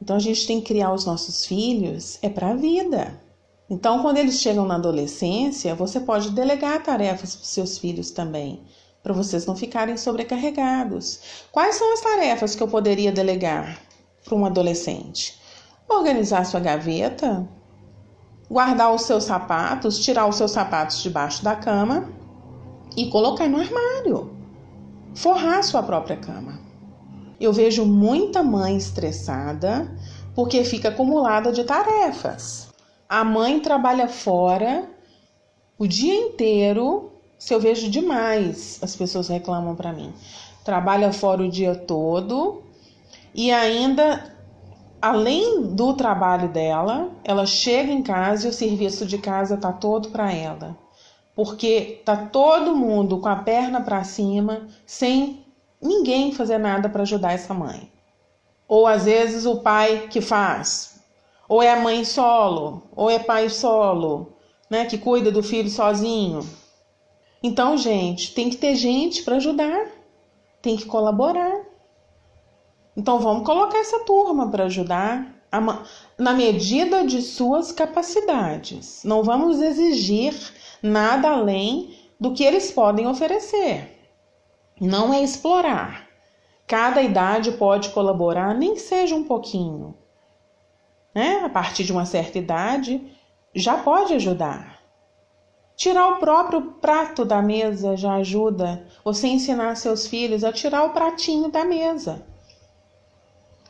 Então, 0.00 0.16
a 0.16 0.20
gente 0.20 0.46
tem 0.46 0.60
que 0.60 0.68
criar 0.68 0.92
os 0.92 1.04
nossos 1.04 1.44
filhos 1.44 2.18
é 2.22 2.28
para 2.28 2.50
a 2.50 2.54
vida. 2.54 3.20
Então, 3.68 4.00
quando 4.00 4.18
eles 4.18 4.40
chegam 4.40 4.64
na 4.64 4.76
adolescência, 4.76 5.74
você 5.74 6.00
pode 6.00 6.30
delegar 6.30 6.82
tarefas 6.82 7.34
para 7.34 7.42
os 7.42 7.48
seus 7.48 7.78
filhos 7.78 8.10
também, 8.10 8.62
para 9.04 9.12
vocês 9.12 9.44
não 9.44 9.54
ficarem 9.54 9.98
sobrecarregados. 9.98 11.20
Quais 11.52 11.76
são 11.76 11.92
as 11.92 12.00
tarefas 12.00 12.56
que 12.56 12.62
eu 12.62 12.68
poderia 12.68 13.12
delegar 13.12 13.78
para 14.24 14.34
um 14.34 14.46
adolescente? 14.46 15.38
Organizar 15.86 16.46
sua 16.46 16.58
gaveta, 16.58 17.46
guardar 18.50 18.94
os 18.94 19.02
seus 19.02 19.24
sapatos, 19.24 20.02
tirar 20.02 20.26
os 20.26 20.36
seus 20.36 20.52
sapatos 20.52 21.02
debaixo 21.02 21.44
da 21.44 21.54
cama 21.54 22.08
e 22.96 23.10
colocar 23.10 23.46
no 23.46 23.60
armário. 23.60 24.34
Forrar 25.14 25.62
sua 25.62 25.82
própria 25.82 26.16
cama. 26.16 26.58
Eu 27.38 27.52
vejo 27.52 27.84
muita 27.84 28.42
mãe 28.42 28.74
estressada 28.74 29.86
porque 30.34 30.64
fica 30.64 30.88
acumulada 30.88 31.52
de 31.52 31.62
tarefas. 31.64 32.68
A 33.06 33.22
mãe 33.22 33.60
trabalha 33.60 34.08
fora 34.08 34.88
o 35.78 35.86
dia 35.86 36.14
inteiro. 36.14 37.12
Se 37.44 37.52
eu 37.52 37.60
vejo 37.60 37.90
demais, 37.90 38.78
as 38.80 38.96
pessoas 38.96 39.28
reclamam 39.28 39.76
para 39.76 39.92
mim. 39.92 40.14
Trabalha 40.64 41.12
fora 41.12 41.42
o 41.42 41.50
dia 41.50 41.74
todo 41.74 42.62
e 43.34 43.52
ainda 43.52 44.34
além 45.02 45.60
do 45.74 45.92
trabalho 45.92 46.48
dela, 46.48 47.10
ela 47.22 47.44
chega 47.44 47.92
em 47.92 48.02
casa 48.02 48.46
e 48.46 48.50
o 48.50 48.52
serviço 48.52 49.04
de 49.04 49.18
casa 49.18 49.58
tá 49.58 49.70
todo 49.70 50.08
para 50.08 50.32
ela 50.32 50.74
porque 51.34 52.00
tá 52.04 52.16
todo 52.16 52.76
mundo 52.76 53.18
com 53.18 53.28
a 53.28 53.36
perna 53.36 53.80
para 53.80 54.04
cima, 54.04 54.68
sem 54.86 55.44
ninguém 55.82 56.32
fazer 56.32 56.58
nada 56.58 56.88
para 56.88 57.02
ajudar 57.02 57.32
essa 57.32 57.52
mãe. 57.52 57.90
Ou 58.68 58.86
às 58.86 59.04
vezes 59.04 59.44
o 59.44 59.56
pai 59.56 60.06
que 60.08 60.20
faz, 60.20 61.00
ou 61.48 61.62
é 61.62 61.72
a 61.72 61.80
mãe 61.80 62.04
solo, 62.04 62.84
ou 62.94 63.10
é 63.10 63.18
pai 63.18 63.50
solo, 63.50 64.32
né, 64.70 64.86
que 64.86 64.96
cuida 64.96 65.30
do 65.30 65.42
filho 65.42 65.68
sozinho. 65.68 66.40
Então, 67.46 67.76
gente, 67.76 68.32
tem 68.32 68.48
que 68.48 68.56
ter 68.56 68.74
gente 68.74 69.22
para 69.22 69.36
ajudar, 69.36 69.86
tem 70.62 70.78
que 70.78 70.86
colaborar. 70.86 71.60
Então, 72.96 73.18
vamos 73.18 73.44
colocar 73.44 73.76
essa 73.76 74.00
turma 74.00 74.48
para 74.48 74.64
ajudar 74.64 75.30
na 76.18 76.32
medida 76.32 77.04
de 77.04 77.20
suas 77.20 77.70
capacidades. 77.70 79.04
Não 79.04 79.22
vamos 79.22 79.60
exigir 79.60 80.34
nada 80.82 81.28
além 81.28 81.94
do 82.18 82.32
que 82.32 82.42
eles 82.42 82.70
podem 82.70 83.06
oferecer. 83.06 83.94
Não 84.80 85.12
é 85.12 85.22
explorar. 85.22 86.08
Cada 86.66 87.02
idade 87.02 87.52
pode 87.52 87.90
colaborar, 87.90 88.54
nem 88.54 88.78
seja 88.78 89.14
um 89.14 89.24
pouquinho. 89.24 89.94
Né? 91.14 91.42
A 91.44 91.50
partir 91.50 91.84
de 91.84 91.92
uma 91.92 92.06
certa 92.06 92.38
idade, 92.38 93.06
já 93.54 93.76
pode 93.76 94.14
ajudar. 94.14 94.82
Tirar 95.76 96.12
o 96.12 96.18
próprio 96.18 96.62
prato 96.80 97.24
da 97.24 97.42
mesa 97.42 97.96
já 97.96 98.14
ajuda. 98.14 98.86
Você 99.04 99.26
ensinar 99.26 99.76
seus 99.76 100.06
filhos 100.06 100.44
a 100.44 100.52
tirar 100.52 100.84
o 100.84 100.90
pratinho 100.90 101.50
da 101.50 101.64
mesa. 101.64 102.24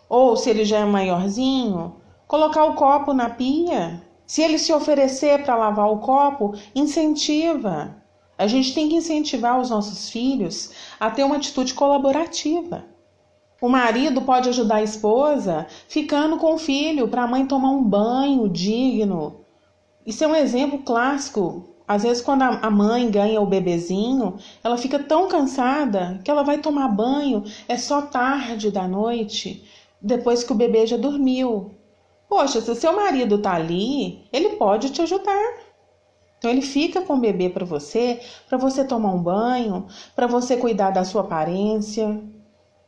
Ou 0.09 0.37
se 0.37 0.51
ele 0.51 0.65
já 0.65 0.81
é 0.81 0.85
maiorzinho, 0.85 1.97
colocar 2.29 2.65
o 2.65 2.75
copo 2.75 3.15
na 3.15 3.31
pia. 3.31 4.03
Se 4.27 4.43
ele 4.43 4.59
se 4.59 4.73
oferecer 4.73 5.45
para 5.45 5.57
lavar 5.57 5.91
o 5.91 5.99
copo, 5.99 6.55
incentiva. 6.75 7.97
A 8.37 8.47
gente 8.47 8.75
tem 8.75 8.89
que 8.89 8.97
incentivar 8.97 9.59
os 9.59 9.71
nossos 9.71 10.11
filhos 10.11 10.71
a 11.01 11.11
ter 11.11 11.25
uma 11.25 11.37
atitude 11.37 11.73
colaborativa. 11.73 12.85
O 13.63 13.69
marido 13.69 14.21
pode 14.23 14.51
ajudar 14.51 14.77
a 14.77 14.83
esposa 14.83 15.67
ficando 15.89 16.37
com 16.37 16.55
o 16.55 16.59
filho 16.59 17.09
para 17.09 17.23
a 17.23 17.27
mãe 17.27 17.47
tomar 17.47 17.71
um 17.71 17.83
banho 17.83 18.47
digno. 18.47 19.41
Isso 20.05 20.23
é 20.23 20.29
um 20.29 20.35
exemplo 20.35 20.81
clássico. 20.81 21.74
Às 21.87 22.03
vezes, 22.03 22.23
quando 22.23 22.43
a 22.43 22.71
mãe 22.71 23.11
ganha 23.11 23.41
o 23.41 23.47
bebezinho, 23.47 24.39
ela 24.63 24.79
fica 24.79 24.99
tão 24.99 25.29
cansada 25.29 26.19
que 26.25 26.31
ela 26.31 26.43
vai 26.43 26.59
tomar 26.59 26.89
banho, 26.89 27.45
é 27.69 27.77
só 27.77 28.01
tarde 28.03 28.71
da 28.71 28.89
noite, 28.89 29.63
depois 30.01 30.43
que 30.43 30.53
o 30.53 30.57
bebê 30.57 30.87
já 30.87 30.97
dormiu. 30.97 31.73
Poxa, 32.27 32.61
se 32.61 32.75
seu 32.75 32.97
marido 32.97 33.39
tá 33.39 33.53
ali, 33.53 34.25
ele 34.33 34.57
pode 34.57 34.91
te 34.91 35.03
ajudar. 35.03 35.65
Então 36.39 36.51
ele 36.51 36.63
fica 36.63 37.03
com 37.03 37.15
o 37.15 37.21
bebê 37.21 37.51
para 37.51 37.67
você, 37.67 38.21
para 38.49 38.57
você 38.57 38.83
tomar 38.83 39.13
um 39.13 39.23
banho, 39.23 39.87
para 40.17 40.27
você 40.27 40.57
cuidar 40.57 40.91
da 40.91 41.05
sua 41.05 41.21
aparência, 41.21 42.21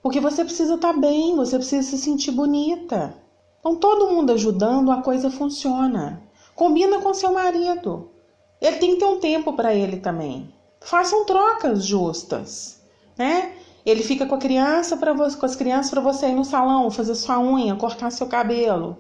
porque 0.03 0.21
você 0.21 0.45
precisa 0.45 0.75
estar 0.75 0.95
tá 0.95 0.99
bem, 0.99 1.37
você 1.37 1.57
precisa 1.59 1.83
se 1.83 1.99
sentir 1.99 2.31
bonita. 2.31 3.15
Então 3.61 3.77
todo 3.77 4.11
mundo 4.11 4.33
ajudando, 4.33 4.91
a 4.91 5.03
coisa 5.03 5.31
funciona. 5.31 6.23
Combina 6.55 7.01
com 7.01 7.13
seu 7.13 7.33
marido. 7.33 8.16
Ele 8.61 8.77
tem 8.77 8.95
que 8.95 9.01
ter 9.01 9.05
um 9.05 9.21
tempo 9.21 9.53
para 9.53 9.75
ele 9.75 9.99
também. 9.99 10.53
Façam 10.81 11.25
trocas 11.25 11.85
justas, 11.85 12.81
né? 13.17 13.53
Ele 13.85 14.03
fica 14.03 14.27
com 14.27 14.35
a 14.35 14.39
criança 14.39 14.97
para 14.97 15.15
com 15.15 15.47
as 15.47 15.55
crianças 15.57 15.91
para 15.91 16.01
você 16.01 16.27
ir 16.27 16.35
no 16.35 16.45
salão, 16.45 16.91
fazer 16.91 17.15
sua 17.15 17.39
unha, 17.39 17.77
cortar 17.77 18.11
seu 18.11 18.27
cabelo. 18.27 18.99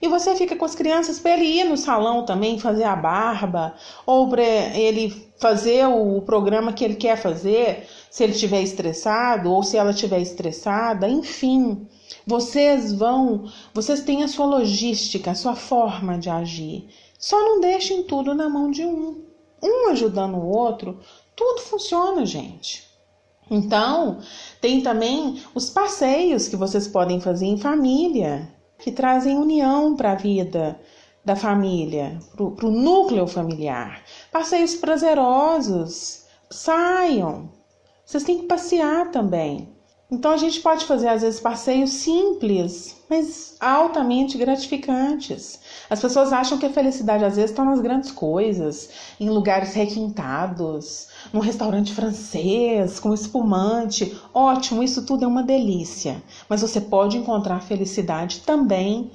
E 0.00 0.06
você 0.06 0.36
fica 0.36 0.54
com 0.54 0.64
as 0.64 0.76
crianças 0.76 1.18
para 1.18 1.32
ele 1.32 1.44
ir 1.44 1.64
no 1.64 1.76
salão 1.76 2.24
também, 2.24 2.58
fazer 2.58 2.84
a 2.84 2.94
barba, 2.94 3.74
ou 4.06 4.28
para 4.28 4.42
ele 4.42 5.28
fazer 5.38 5.86
o 5.86 6.22
programa 6.22 6.72
que 6.72 6.84
ele 6.84 6.94
quer 6.94 7.16
fazer, 7.16 7.88
se 8.08 8.22
ele 8.22 8.32
estiver 8.32 8.62
estressado 8.62 9.50
ou 9.50 9.62
se 9.62 9.76
ela 9.76 9.90
estiver 9.90 10.20
estressada, 10.20 11.08
enfim. 11.08 11.86
Vocês 12.24 12.92
vão, 12.92 13.50
vocês 13.74 14.02
têm 14.02 14.22
a 14.22 14.28
sua 14.28 14.46
logística, 14.46 15.32
a 15.32 15.34
sua 15.34 15.56
forma 15.56 16.16
de 16.16 16.30
agir. 16.30 16.88
Só 17.18 17.36
não 17.42 17.60
deixem 17.60 18.04
tudo 18.04 18.34
na 18.34 18.48
mão 18.48 18.70
de 18.70 18.86
um. 18.86 19.24
Um 19.60 19.90
ajudando 19.90 20.36
o 20.36 20.48
outro, 20.48 21.00
tudo 21.34 21.60
funciona, 21.60 22.24
gente. 22.24 22.86
Então, 23.50 24.20
tem 24.60 24.82
também 24.82 25.42
os 25.54 25.68
passeios 25.68 26.46
que 26.46 26.56
vocês 26.56 26.86
podem 26.86 27.20
fazer 27.20 27.46
em 27.46 27.58
família 27.58 28.54
que 28.78 28.92
trazem 28.92 29.36
união 29.36 29.96
para 29.96 30.12
a 30.12 30.16
vida 30.16 30.80
da 31.24 31.34
família, 31.34 32.18
para 32.36 32.66
o 32.66 32.70
núcleo 32.70 33.26
familiar. 33.26 34.02
Passeios 34.30 34.76
prazerosos, 34.76 36.24
saiam. 36.48 37.50
Vocês 38.04 38.22
têm 38.22 38.38
que 38.38 38.46
passear 38.46 39.10
também. 39.10 39.76
Então 40.10 40.32
a 40.32 40.38
gente 40.38 40.60
pode 40.60 40.86
fazer 40.86 41.06
às 41.08 41.20
vezes 41.20 41.38
passeios 41.38 41.90
simples, 41.90 42.96
mas 43.10 43.56
altamente 43.60 44.38
gratificantes. 44.38 45.60
As 45.90 46.00
pessoas 46.00 46.32
acham 46.32 46.56
que 46.56 46.64
a 46.64 46.72
felicidade 46.72 47.26
às 47.26 47.36
vezes 47.36 47.50
está 47.50 47.62
nas 47.62 47.78
grandes 47.78 48.10
coisas, 48.10 48.88
em 49.20 49.28
lugares 49.28 49.74
requintados, 49.74 51.08
num 51.30 51.40
restaurante 51.40 51.92
francês 51.92 52.98
com 52.98 53.12
espumante. 53.12 54.18
Ótimo, 54.32 54.82
isso 54.82 55.04
tudo 55.04 55.26
é 55.26 55.28
uma 55.28 55.42
delícia. 55.42 56.22
Mas 56.48 56.62
você 56.62 56.80
pode 56.80 57.18
encontrar 57.18 57.60
felicidade 57.60 58.40
também 58.46 59.10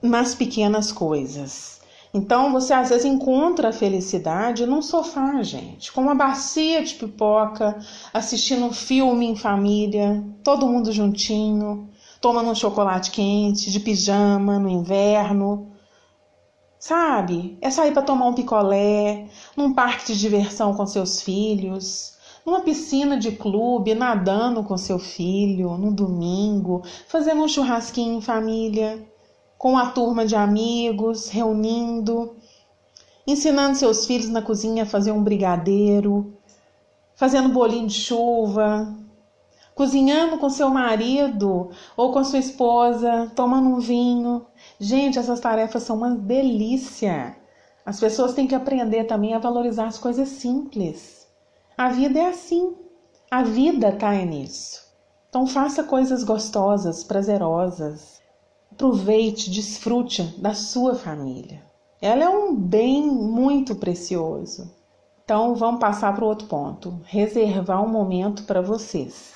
nas 0.00 0.34
pequenas 0.34 0.90
coisas. 0.90 1.81
Então 2.14 2.52
você 2.52 2.74
às 2.74 2.90
vezes 2.90 3.06
encontra 3.06 3.70
a 3.70 3.72
felicidade 3.72 4.66
num 4.66 4.82
sofá, 4.82 5.42
gente, 5.42 5.90
com 5.90 6.02
uma 6.02 6.14
bacia 6.14 6.84
de 6.84 6.94
pipoca, 6.94 7.78
assistindo 8.12 8.66
um 8.66 8.72
filme 8.72 9.26
em 9.26 9.34
família, 9.34 10.22
todo 10.44 10.66
mundo 10.66 10.92
juntinho, 10.92 11.88
tomando 12.20 12.50
um 12.50 12.54
chocolate 12.54 13.10
quente, 13.10 13.70
de 13.70 13.80
pijama 13.80 14.58
no 14.58 14.68
inverno. 14.68 15.72
Sabe? 16.78 17.56
É 17.62 17.70
sair 17.70 17.92
para 17.92 18.02
tomar 18.02 18.26
um 18.26 18.34
picolé, 18.34 19.28
num 19.56 19.72
parque 19.72 20.12
de 20.12 20.18
diversão 20.20 20.74
com 20.74 20.84
seus 20.84 21.22
filhos, 21.22 22.18
numa 22.44 22.60
piscina 22.60 23.16
de 23.16 23.32
clube, 23.32 23.94
nadando 23.94 24.62
com 24.64 24.76
seu 24.76 24.98
filho, 24.98 25.78
no 25.78 25.90
domingo, 25.90 26.82
fazendo 27.08 27.42
um 27.42 27.48
churrasquinho 27.48 28.18
em 28.18 28.20
família 28.20 29.11
com 29.62 29.78
a 29.78 29.92
turma 29.92 30.26
de 30.26 30.34
amigos, 30.34 31.28
reunindo, 31.28 32.34
ensinando 33.24 33.78
seus 33.78 34.06
filhos 34.06 34.28
na 34.28 34.42
cozinha 34.42 34.82
a 34.82 34.86
fazer 34.86 35.12
um 35.12 35.22
brigadeiro, 35.22 36.36
fazendo 37.14 37.48
bolinho 37.50 37.86
de 37.86 37.94
chuva, 37.94 38.92
cozinhando 39.72 40.36
com 40.38 40.50
seu 40.50 40.68
marido 40.68 41.70
ou 41.96 42.12
com 42.12 42.24
sua 42.24 42.40
esposa, 42.40 43.30
tomando 43.36 43.68
um 43.68 43.78
vinho. 43.78 44.44
Gente, 44.80 45.16
essas 45.16 45.38
tarefas 45.38 45.84
são 45.84 45.94
uma 45.98 46.10
delícia. 46.10 47.36
As 47.86 48.00
pessoas 48.00 48.34
têm 48.34 48.48
que 48.48 48.56
aprender 48.56 49.04
também 49.04 49.32
a 49.32 49.38
valorizar 49.38 49.86
as 49.86 49.96
coisas 49.96 50.28
simples. 50.28 51.24
A 51.78 51.88
vida 51.88 52.18
é 52.18 52.30
assim. 52.30 52.74
A 53.30 53.44
vida 53.44 53.90
está 53.90 54.12
nisso. 54.12 54.82
Então 55.28 55.46
faça 55.46 55.84
coisas 55.84 56.24
gostosas, 56.24 57.04
prazerosas. 57.04 58.21
Aproveite, 58.72 59.50
desfrute 59.50 60.22
da 60.38 60.54
sua 60.54 60.94
família. 60.94 61.62
Ela 62.00 62.24
é 62.24 62.28
um 62.28 62.56
bem 62.56 63.06
muito 63.06 63.74
precioso. 63.74 64.74
Então 65.22 65.54
vamos 65.54 65.78
passar 65.78 66.14
para 66.14 66.24
o 66.24 66.28
outro 66.28 66.48
ponto: 66.48 66.98
reservar 67.04 67.84
um 67.84 67.88
momento 67.88 68.44
para 68.44 68.62
vocês. 68.62 69.34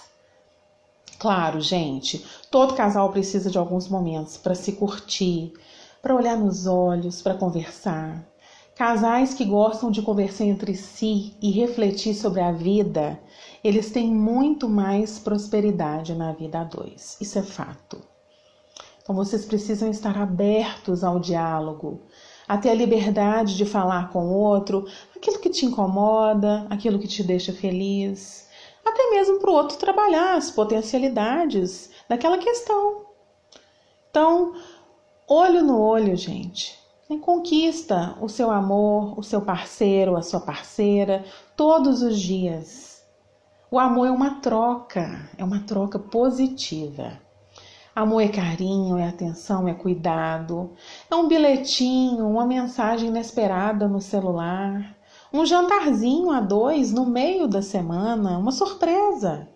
Claro, 1.18 1.60
gente, 1.60 2.24
todo 2.50 2.74
casal 2.74 3.12
precisa 3.12 3.50
de 3.50 3.58
alguns 3.58 3.88
momentos 3.88 4.38
para 4.38 4.54
se 4.54 4.72
curtir, 4.72 5.52
para 6.00 6.16
olhar 6.16 6.36
nos 6.38 6.66
olhos, 6.66 7.20
para 7.20 7.34
conversar. 7.34 8.26
Casais 8.74 9.34
que 9.34 9.44
gostam 9.44 9.90
de 9.90 10.00
conversar 10.00 10.44
entre 10.44 10.74
si 10.74 11.34
e 11.42 11.50
refletir 11.50 12.14
sobre 12.14 12.40
a 12.40 12.52
vida, 12.52 13.20
eles 13.62 13.90
têm 13.90 14.10
muito 14.10 14.66
mais 14.66 15.18
prosperidade 15.18 16.14
na 16.14 16.32
vida 16.32 16.60
a 16.60 16.64
dois. 16.64 17.18
Isso 17.20 17.38
é 17.38 17.42
fato. 17.42 18.15
Então 19.06 19.14
vocês 19.14 19.44
precisam 19.44 19.88
estar 19.88 20.18
abertos 20.18 21.04
ao 21.04 21.20
diálogo, 21.20 22.00
a 22.48 22.58
ter 22.58 22.70
a 22.70 22.74
liberdade 22.74 23.56
de 23.56 23.64
falar 23.64 24.10
com 24.10 24.26
o 24.26 24.34
outro 24.36 24.84
aquilo 25.14 25.38
que 25.38 25.48
te 25.48 25.64
incomoda, 25.64 26.66
aquilo 26.68 26.98
que 26.98 27.06
te 27.06 27.22
deixa 27.22 27.52
feliz, 27.52 28.48
até 28.84 29.08
mesmo 29.10 29.38
para 29.38 29.48
o 29.48 29.54
outro 29.54 29.78
trabalhar 29.78 30.34
as 30.34 30.50
potencialidades 30.50 31.88
daquela 32.08 32.36
questão. 32.36 33.02
Então, 34.10 34.54
olho 35.28 35.62
no 35.62 35.80
olho, 35.80 36.16
gente. 36.16 36.76
Conquista 37.20 38.18
o 38.20 38.28
seu 38.28 38.50
amor, 38.50 39.16
o 39.16 39.22
seu 39.22 39.40
parceiro, 39.40 40.16
a 40.16 40.22
sua 40.22 40.40
parceira, 40.40 41.24
todos 41.56 42.02
os 42.02 42.18
dias. 42.18 43.04
O 43.70 43.78
amor 43.78 44.08
é 44.08 44.10
uma 44.10 44.40
troca, 44.40 45.30
é 45.38 45.44
uma 45.44 45.60
troca 45.60 45.96
positiva. 45.96 47.24
Amor 47.96 48.20
é 48.20 48.28
carinho, 48.28 48.98
é 48.98 49.08
atenção, 49.08 49.66
é 49.66 49.72
cuidado. 49.72 50.72
É 51.10 51.14
um 51.14 51.26
bilhetinho, 51.26 52.28
uma 52.28 52.44
mensagem 52.44 53.08
inesperada 53.08 53.88
no 53.88 54.02
celular. 54.02 54.94
Um 55.32 55.46
jantarzinho 55.46 56.30
a 56.30 56.42
dois 56.42 56.92
no 56.92 57.06
meio 57.06 57.48
da 57.48 57.62
semana, 57.62 58.36
uma 58.36 58.52
surpresa. 58.52 59.48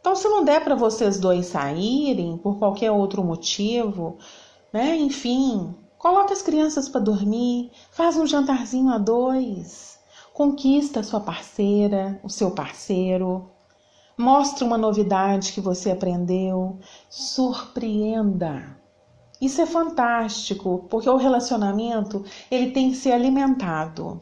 Então, 0.00 0.16
se 0.16 0.28
não 0.28 0.44
der 0.44 0.64
para 0.64 0.74
vocês 0.74 1.20
dois 1.20 1.46
saírem 1.46 2.36
por 2.38 2.58
qualquer 2.58 2.90
outro 2.90 3.22
motivo, 3.22 4.18
né? 4.72 4.96
Enfim, 4.96 5.76
coloca 5.96 6.32
as 6.32 6.42
crianças 6.42 6.88
para 6.88 7.02
dormir, 7.02 7.70
faz 7.92 8.16
um 8.16 8.26
jantarzinho 8.26 8.90
a 8.90 8.98
dois, 8.98 9.96
conquista 10.32 10.98
a 10.98 11.04
sua 11.04 11.20
parceira, 11.20 12.18
o 12.24 12.28
seu 12.28 12.50
parceiro, 12.50 13.48
Mostre 14.16 14.64
uma 14.64 14.78
novidade 14.78 15.52
que 15.52 15.60
você 15.60 15.90
aprendeu, 15.90 16.78
surpreenda. 17.10 18.78
Isso 19.40 19.60
é 19.60 19.66
fantástico, 19.66 20.86
porque 20.88 21.10
o 21.10 21.16
relacionamento 21.16 22.24
ele 22.48 22.70
tem 22.70 22.90
que 22.90 22.96
ser 22.96 23.10
alimentado. 23.10 24.20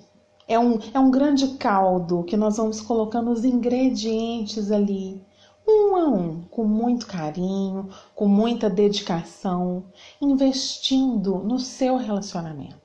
É 0.48 0.59
um, 0.59 0.78
é 0.94 0.98
um 0.98 1.11
grande 1.11 1.57
caldo 1.59 2.24
que 2.24 2.38
nós 2.38 2.57
vamos 2.57 2.81
colocando 2.81 3.31
os 3.31 3.44
ingredientes 3.44 4.72
ali, 4.72 5.22
um 5.68 5.94
a 5.94 6.09
um, 6.09 6.40
com 6.50 6.64
muito 6.64 7.07
carinho, 7.07 7.90
com 8.14 8.26
muita 8.26 8.70
dedicação, 8.70 9.85
investindo 10.22 11.38
no 11.38 11.59
seu 11.59 11.98
relacionamento. 11.98 12.81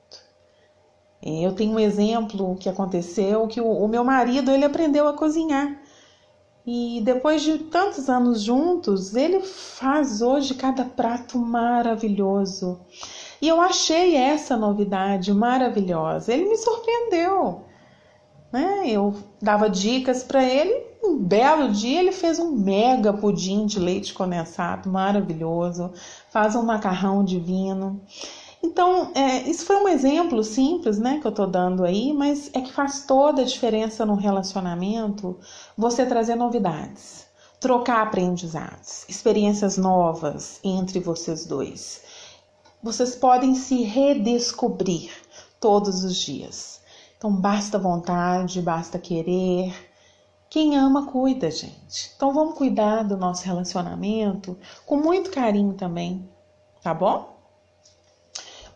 Eu 1.22 1.54
tenho 1.54 1.72
um 1.72 1.80
exemplo 1.80 2.54
que 2.56 2.68
aconteceu 2.68 3.48
que 3.48 3.62
o, 3.62 3.66
o 3.66 3.88
meu 3.88 4.04
marido 4.04 4.50
ele 4.50 4.64
aprendeu 4.64 5.08
a 5.08 5.14
cozinhar 5.14 5.87
E 6.70 7.00
depois 7.00 7.40
de 7.40 7.56
tantos 7.60 8.10
anos 8.10 8.42
juntos, 8.42 9.16
ele 9.16 9.40
faz 9.40 10.20
hoje 10.20 10.52
cada 10.52 10.84
prato 10.84 11.38
maravilhoso. 11.38 12.78
E 13.40 13.48
eu 13.48 13.58
achei 13.58 14.14
essa 14.14 14.54
novidade 14.54 15.32
maravilhosa. 15.32 16.30
Ele 16.30 16.44
me 16.44 16.58
surpreendeu. 16.58 17.62
Né? 18.52 18.82
Eu 18.84 19.16
dava 19.40 19.70
dicas 19.70 20.22
para 20.22 20.44
ele. 20.44 20.84
Um 21.02 21.16
belo 21.16 21.70
dia 21.70 22.00
ele 22.00 22.12
fez 22.12 22.38
um 22.38 22.50
mega 22.50 23.14
pudim 23.14 23.64
de 23.64 23.80
leite 23.80 24.12
condensado 24.12 24.90
maravilhoso, 24.90 25.90
faz 26.28 26.54
um 26.54 26.62
macarrão 26.62 27.24
divino. 27.24 27.98
Então, 28.62 29.12
é, 29.14 29.48
isso 29.48 29.64
foi 29.64 29.76
um 29.76 29.88
exemplo 29.88 30.42
simples 30.42 30.98
né, 30.98 31.18
que 31.20 31.26
eu 31.26 31.30
estou 31.30 31.46
dando 31.46 31.84
aí, 31.84 32.12
mas 32.12 32.50
é 32.52 32.60
que 32.60 32.72
faz 32.72 33.04
toda 33.06 33.42
a 33.42 33.44
diferença 33.44 34.04
no 34.04 34.16
relacionamento 34.16 35.38
você 35.76 36.04
trazer 36.04 36.34
novidades, 36.34 37.26
trocar 37.60 38.02
aprendizados, 38.02 39.04
experiências 39.08 39.76
novas 39.76 40.58
entre 40.64 40.98
vocês 40.98 41.46
dois. 41.46 42.02
Vocês 42.82 43.14
podem 43.14 43.54
se 43.54 43.82
redescobrir 43.82 45.10
todos 45.60 46.02
os 46.02 46.16
dias. 46.16 46.80
Então, 47.16 47.32
basta 47.32 47.78
vontade, 47.78 48.62
basta 48.62 48.98
querer. 48.98 49.74
Quem 50.50 50.76
ama, 50.76 51.06
cuida, 51.06 51.50
gente. 51.50 52.12
Então, 52.16 52.32
vamos 52.32 52.56
cuidar 52.56 53.02
do 53.02 53.16
nosso 53.16 53.44
relacionamento 53.44 54.56
com 54.86 54.96
muito 54.96 55.30
carinho 55.30 55.74
também, 55.74 56.28
tá 56.82 56.94
bom? 56.94 57.37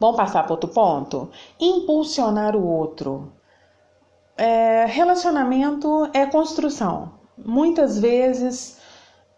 Vamos 0.03 0.17
passar 0.17 0.43
para 0.43 0.53
outro 0.53 0.69
ponto? 0.69 1.31
Impulsionar 1.61 2.57
o 2.57 2.67
outro. 2.67 3.33
É, 4.37 4.85
relacionamento 4.85 6.11
é 6.13 6.27
construção. 6.27 7.13
Muitas 7.39 8.01
vezes, 8.01 8.81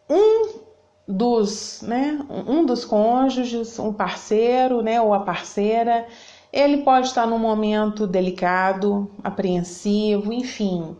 um 0.09 0.61
dos, 1.07 1.83
né, 1.83 2.18
um 2.48 2.64
dos 2.64 2.83
cônjuges, 2.83 3.79
um 3.79 3.92
parceiro, 3.92 4.81
né, 4.81 4.98
ou 5.03 5.12
a 5.12 5.20
parceira, 5.20 6.07
ele 6.50 6.79
pode 6.79 7.09
estar 7.09 7.27
num 7.27 7.38
momento 7.38 8.07
delicado, 8.07 9.11
apreensivo, 9.22 10.33
enfim. 10.33 10.96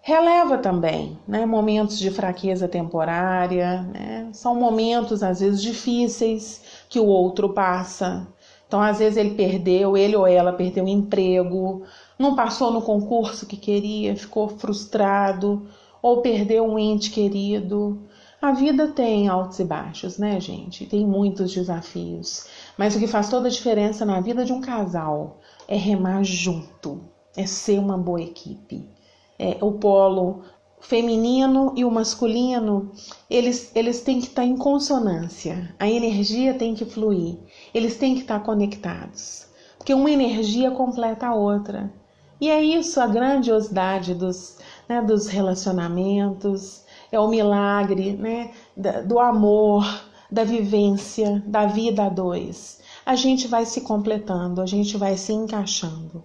Releva 0.00 0.58
também, 0.58 1.18
né, 1.26 1.44
momentos 1.44 1.98
de 1.98 2.12
fraqueza 2.12 2.68
temporária, 2.68 3.82
né, 3.82 4.28
são 4.32 4.54
momentos 4.54 5.24
às 5.24 5.40
vezes 5.40 5.60
difíceis 5.60 6.62
que 6.88 7.00
o 7.00 7.06
outro 7.06 7.48
passa, 7.48 8.28
então, 8.66 8.80
às 8.80 8.98
vezes, 8.98 9.16
ele 9.16 9.34
perdeu, 9.34 9.96
ele 9.96 10.16
ou 10.16 10.26
ela 10.26 10.52
perdeu 10.52 10.84
o 10.84 10.88
emprego, 10.88 11.84
não 12.18 12.34
passou 12.34 12.72
no 12.72 12.82
concurso 12.82 13.46
que 13.46 13.56
queria, 13.56 14.16
ficou 14.16 14.48
frustrado, 14.48 15.68
ou 16.02 16.20
perdeu 16.20 16.64
um 16.64 16.78
ente 16.78 17.10
querido. 17.10 18.00
A 18.42 18.52
vida 18.52 18.88
tem 18.88 19.28
altos 19.28 19.58
e 19.60 19.64
baixos, 19.64 20.18
né, 20.18 20.40
gente? 20.40 20.84
Tem 20.86 21.06
muitos 21.06 21.52
desafios. 21.52 22.46
Mas 22.76 22.94
o 22.94 22.98
que 22.98 23.06
faz 23.06 23.28
toda 23.30 23.48
a 23.48 23.50
diferença 23.50 24.04
na 24.04 24.20
vida 24.20 24.44
de 24.44 24.52
um 24.52 24.60
casal 24.60 25.40
é 25.68 25.76
remar 25.76 26.22
junto, 26.24 27.00
é 27.36 27.46
ser 27.46 27.78
uma 27.78 27.96
boa 27.96 28.20
equipe. 28.20 28.88
É 29.38 29.58
o 29.60 29.72
polo 29.72 30.42
feminino 30.80 31.72
e 31.76 31.84
o 31.84 31.90
masculino, 31.90 32.92
eles, 33.28 33.72
eles 33.74 34.02
têm 34.02 34.20
que 34.20 34.28
estar 34.28 34.44
em 34.44 34.56
consonância. 34.56 35.74
A 35.78 35.88
energia 35.88 36.54
tem 36.54 36.74
que 36.74 36.84
fluir. 36.84 37.38
Eles 37.76 37.98
têm 37.98 38.14
que 38.14 38.22
estar 38.22 38.40
conectados. 38.40 39.48
Porque 39.76 39.92
uma 39.92 40.10
energia 40.10 40.70
completa 40.70 41.26
a 41.26 41.34
outra. 41.34 41.92
E 42.40 42.48
é 42.48 42.62
isso 42.62 42.98
a 42.98 43.06
grandiosidade 43.06 44.14
dos, 44.14 44.56
né, 44.88 45.02
dos 45.02 45.26
relacionamentos, 45.26 46.84
é 47.12 47.20
o 47.20 47.28
milagre 47.28 48.14
né, 48.14 48.50
do 49.04 49.18
amor, 49.18 49.84
da 50.32 50.42
vivência, 50.42 51.42
da 51.46 51.66
vida 51.66 52.04
a 52.04 52.08
dois. 52.08 52.80
A 53.04 53.14
gente 53.14 53.46
vai 53.46 53.66
se 53.66 53.82
completando, 53.82 54.62
a 54.62 54.66
gente 54.66 54.96
vai 54.96 55.18
se 55.18 55.34
encaixando. 55.34 56.24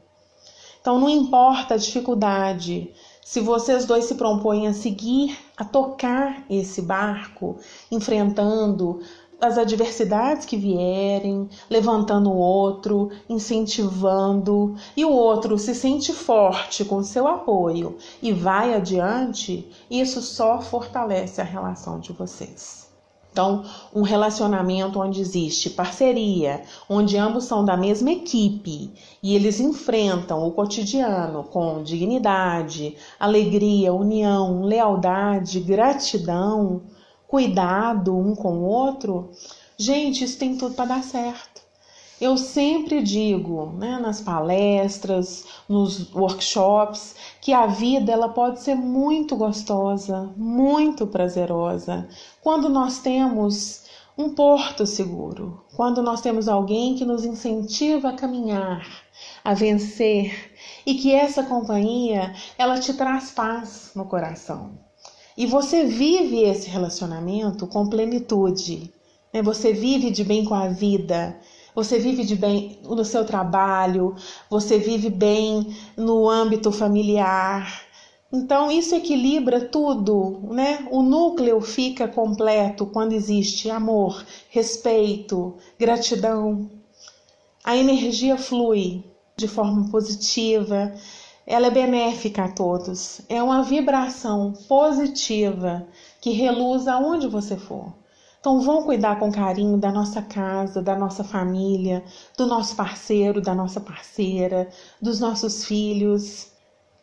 Então 0.79 0.97
não 0.97 1.09
importa 1.09 1.73
a 1.73 1.77
dificuldade, 1.77 2.93
se 3.23 3.39
vocês 3.39 3.85
dois 3.85 4.05
se 4.05 4.15
propõem 4.15 4.67
a 4.67 4.73
seguir, 4.73 5.37
a 5.55 5.63
tocar 5.63 6.43
esse 6.49 6.81
barco, 6.81 7.59
enfrentando 7.91 8.99
as 9.41 9.57
adversidades 9.57 10.45
que 10.45 10.55
vierem, 10.55 11.49
levantando 11.67 12.29
o 12.29 12.37
outro, 12.37 13.09
incentivando, 13.27 14.75
e 14.95 15.03
o 15.03 15.11
outro 15.11 15.57
se 15.57 15.73
sente 15.73 16.13
forte 16.13 16.85
com 16.85 17.01
seu 17.01 17.27
apoio 17.27 17.97
e 18.21 18.31
vai 18.31 18.75
adiante, 18.75 19.67
isso 19.89 20.21
só 20.21 20.61
fortalece 20.61 21.41
a 21.41 21.43
relação 21.43 21.99
de 21.99 22.13
vocês. 22.13 22.81
Então, 23.31 23.63
um 23.95 24.01
relacionamento 24.01 24.99
onde 24.99 25.21
existe 25.21 25.69
parceria, 25.69 26.63
onde 26.89 27.17
ambos 27.17 27.45
são 27.45 27.63
da 27.63 27.77
mesma 27.77 28.11
equipe 28.11 28.91
e 29.23 29.33
eles 29.33 29.59
enfrentam 29.61 30.45
o 30.45 30.51
cotidiano 30.51 31.45
com 31.45 31.81
dignidade, 31.81 32.97
alegria, 33.17 33.93
união, 33.93 34.63
lealdade, 34.63 35.61
gratidão, 35.61 36.81
cuidado 37.31 38.13
um 38.13 38.35
com 38.35 38.57
o 38.57 38.65
outro, 38.65 39.31
gente, 39.77 40.25
isso 40.25 40.37
tem 40.37 40.57
tudo 40.57 40.75
para 40.75 40.95
dar 40.95 41.01
certo. 41.01 41.61
Eu 42.19 42.37
sempre 42.37 43.01
digo, 43.01 43.67
né, 43.77 43.99
nas 43.99 44.19
palestras, 44.19 45.45
nos 45.67 46.13
workshops, 46.13 47.15
que 47.39 47.53
a 47.53 47.67
vida 47.67 48.11
ela 48.11 48.27
pode 48.27 48.59
ser 48.59 48.75
muito 48.75 49.37
gostosa, 49.37 50.29
muito 50.35 51.07
prazerosa, 51.07 52.05
quando 52.41 52.67
nós 52.67 52.99
temos 52.99 53.85
um 54.17 54.35
porto 54.35 54.85
seguro, 54.85 55.63
quando 55.73 56.03
nós 56.03 56.19
temos 56.19 56.49
alguém 56.49 56.95
que 56.95 57.05
nos 57.05 57.23
incentiva 57.23 58.09
a 58.09 58.13
caminhar, 58.13 58.85
a 59.41 59.53
vencer 59.53 60.51
e 60.85 60.95
que 60.95 61.15
essa 61.15 61.43
companhia 61.43 62.35
ela 62.57 62.77
te 62.77 62.93
traz 62.93 63.31
paz 63.31 63.91
no 63.95 64.03
coração. 64.03 64.80
E 65.37 65.45
você 65.45 65.85
vive 65.85 66.43
esse 66.43 66.69
relacionamento 66.69 67.65
com 67.67 67.87
plenitude. 67.87 68.91
Né? 69.33 69.41
Você 69.41 69.73
vive 69.73 70.11
de 70.11 70.23
bem 70.23 70.43
com 70.43 70.53
a 70.53 70.67
vida, 70.67 71.39
você 71.73 71.97
vive 71.99 72.23
de 72.23 72.35
bem 72.35 72.79
no 72.83 73.05
seu 73.05 73.25
trabalho, 73.25 74.15
você 74.49 74.77
vive 74.77 75.09
bem 75.09 75.75
no 75.95 76.29
âmbito 76.29 76.71
familiar. 76.71 77.85
Então 78.31 78.71
isso 78.71 78.95
equilibra 78.95 79.59
tudo, 79.59 80.39
né? 80.51 80.87
O 80.89 81.01
núcleo 81.01 81.59
fica 81.59 82.07
completo 82.07 82.85
quando 82.85 83.13
existe 83.13 83.69
amor, 83.69 84.25
respeito, 84.49 85.55
gratidão. 85.77 86.69
A 87.63 87.75
energia 87.75 88.37
flui 88.37 89.03
de 89.35 89.47
forma 89.47 89.89
positiva, 89.89 90.93
ela 91.45 91.67
é 91.67 91.71
benéfica 91.71 92.45
a 92.45 92.51
todos. 92.51 93.21
É 93.27 93.41
uma 93.41 93.63
vibração 93.63 94.53
positiva 94.67 95.85
que 96.19 96.31
reluz 96.31 96.87
aonde 96.87 97.27
você 97.27 97.57
for. 97.57 97.93
Então, 98.39 98.59
vão 98.59 98.83
cuidar 98.83 99.19
com 99.19 99.31
carinho 99.31 99.77
da 99.77 99.91
nossa 99.91 100.21
casa, 100.21 100.81
da 100.81 100.95
nossa 100.95 101.23
família, 101.23 102.03
do 102.35 102.47
nosso 102.47 102.75
parceiro, 102.75 103.39
da 103.39 103.53
nossa 103.53 103.79
parceira, 103.79 104.67
dos 104.99 105.19
nossos 105.19 105.63
filhos. 105.63 106.51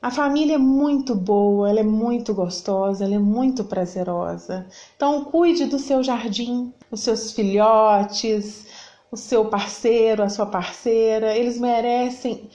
A 0.03 0.11
família 0.11 0.57
é 0.57 0.59
muito 0.59 1.15
boa, 1.15 1.71
ela 1.71 1.81
é 1.81 1.85
muito 1.85 2.35
gostosa, 2.35 3.05
ela 3.05 3.15
é 3.15 3.21
muito 3.21 3.63
prazerosa. 3.63 4.67
Então, 4.97 5.25
cuide 5.27 5.67
do 5.67 5.79
seu 5.79 6.03
jardim, 6.03 6.73
os 6.91 7.01
seus 7.01 7.33
filhotes, 7.33 8.67
o 9.11 9.17
seu 9.17 9.45
parceiro, 9.47 10.23
a 10.23 10.29
sua 10.29 10.47
parceira, 10.47 11.37
eles 11.37 11.59
merecem 11.59 12.49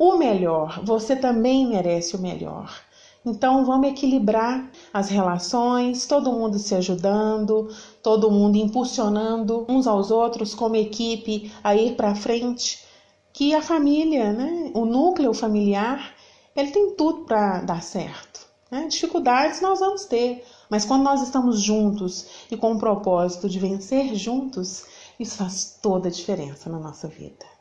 o 0.00 0.16
melhor. 0.16 0.82
Você 0.82 1.14
também 1.14 1.66
merece 1.66 2.16
o 2.16 2.18
melhor. 2.18 2.74
Então 3.22 3.66
vamos 3.66 3.90
equilibrar 3.90 4.70
as 4.94 5.10
relações, 5.10 6.06
todo 6.06 6.32
mundo 6.32 6.58
se 6.58 6.74
ajudando, 6.74 7.68
todo 8.02 8.30
mundo 8.30 8.56
impulsionando 8.56 9.66
uns 9.68 9.86
aos 9.86 10.10
outros 10.10 10.54
como 10.54 10.74
equipe 10.74 11.52
a 11.62 11.76
ir 11.76 11.96
para 11.96 12.14
frente, 12.14 12.82
que 13.30 13.54
a 13.54 13.60
família, 13.60 14.32
né, 14.32 14.70
o 14.72 14.86
núcleo 14.86 15.34
familiar, 15.34 16.14
ele 16.56 16.70
tem 16.70 16.94
tudo 16.94 17.26
para 17.26 17.60
dar 17.60 17.82
certo. 17.82 18.48
Né? 18.70 18.86
Dificuldades 18.88 19.60
nós 19.60 19.80
vamos 19.80 20.06
ter, 20.06 20.42
mas 20.70 20.86
quando 20.86 21.02
nós 21.02 21.20
estamos 21.20 21.60
juntos 21.60 22.26
e 22.50 22.56
com 22.56 22.72
o 22.72 22.78
propósito 22.78 23.50
de 23.50 23.58
vencer 23.58 24.14
juntos, 24.14 24.82
isso 25.18 25.36
faz 25.36 25.78
toda 25.82 26.08
a 26.08 26.10
diferença 26.10 26.70
na 26.70 26.78
nossa 26.78 27.06
vida. 27.06 27.59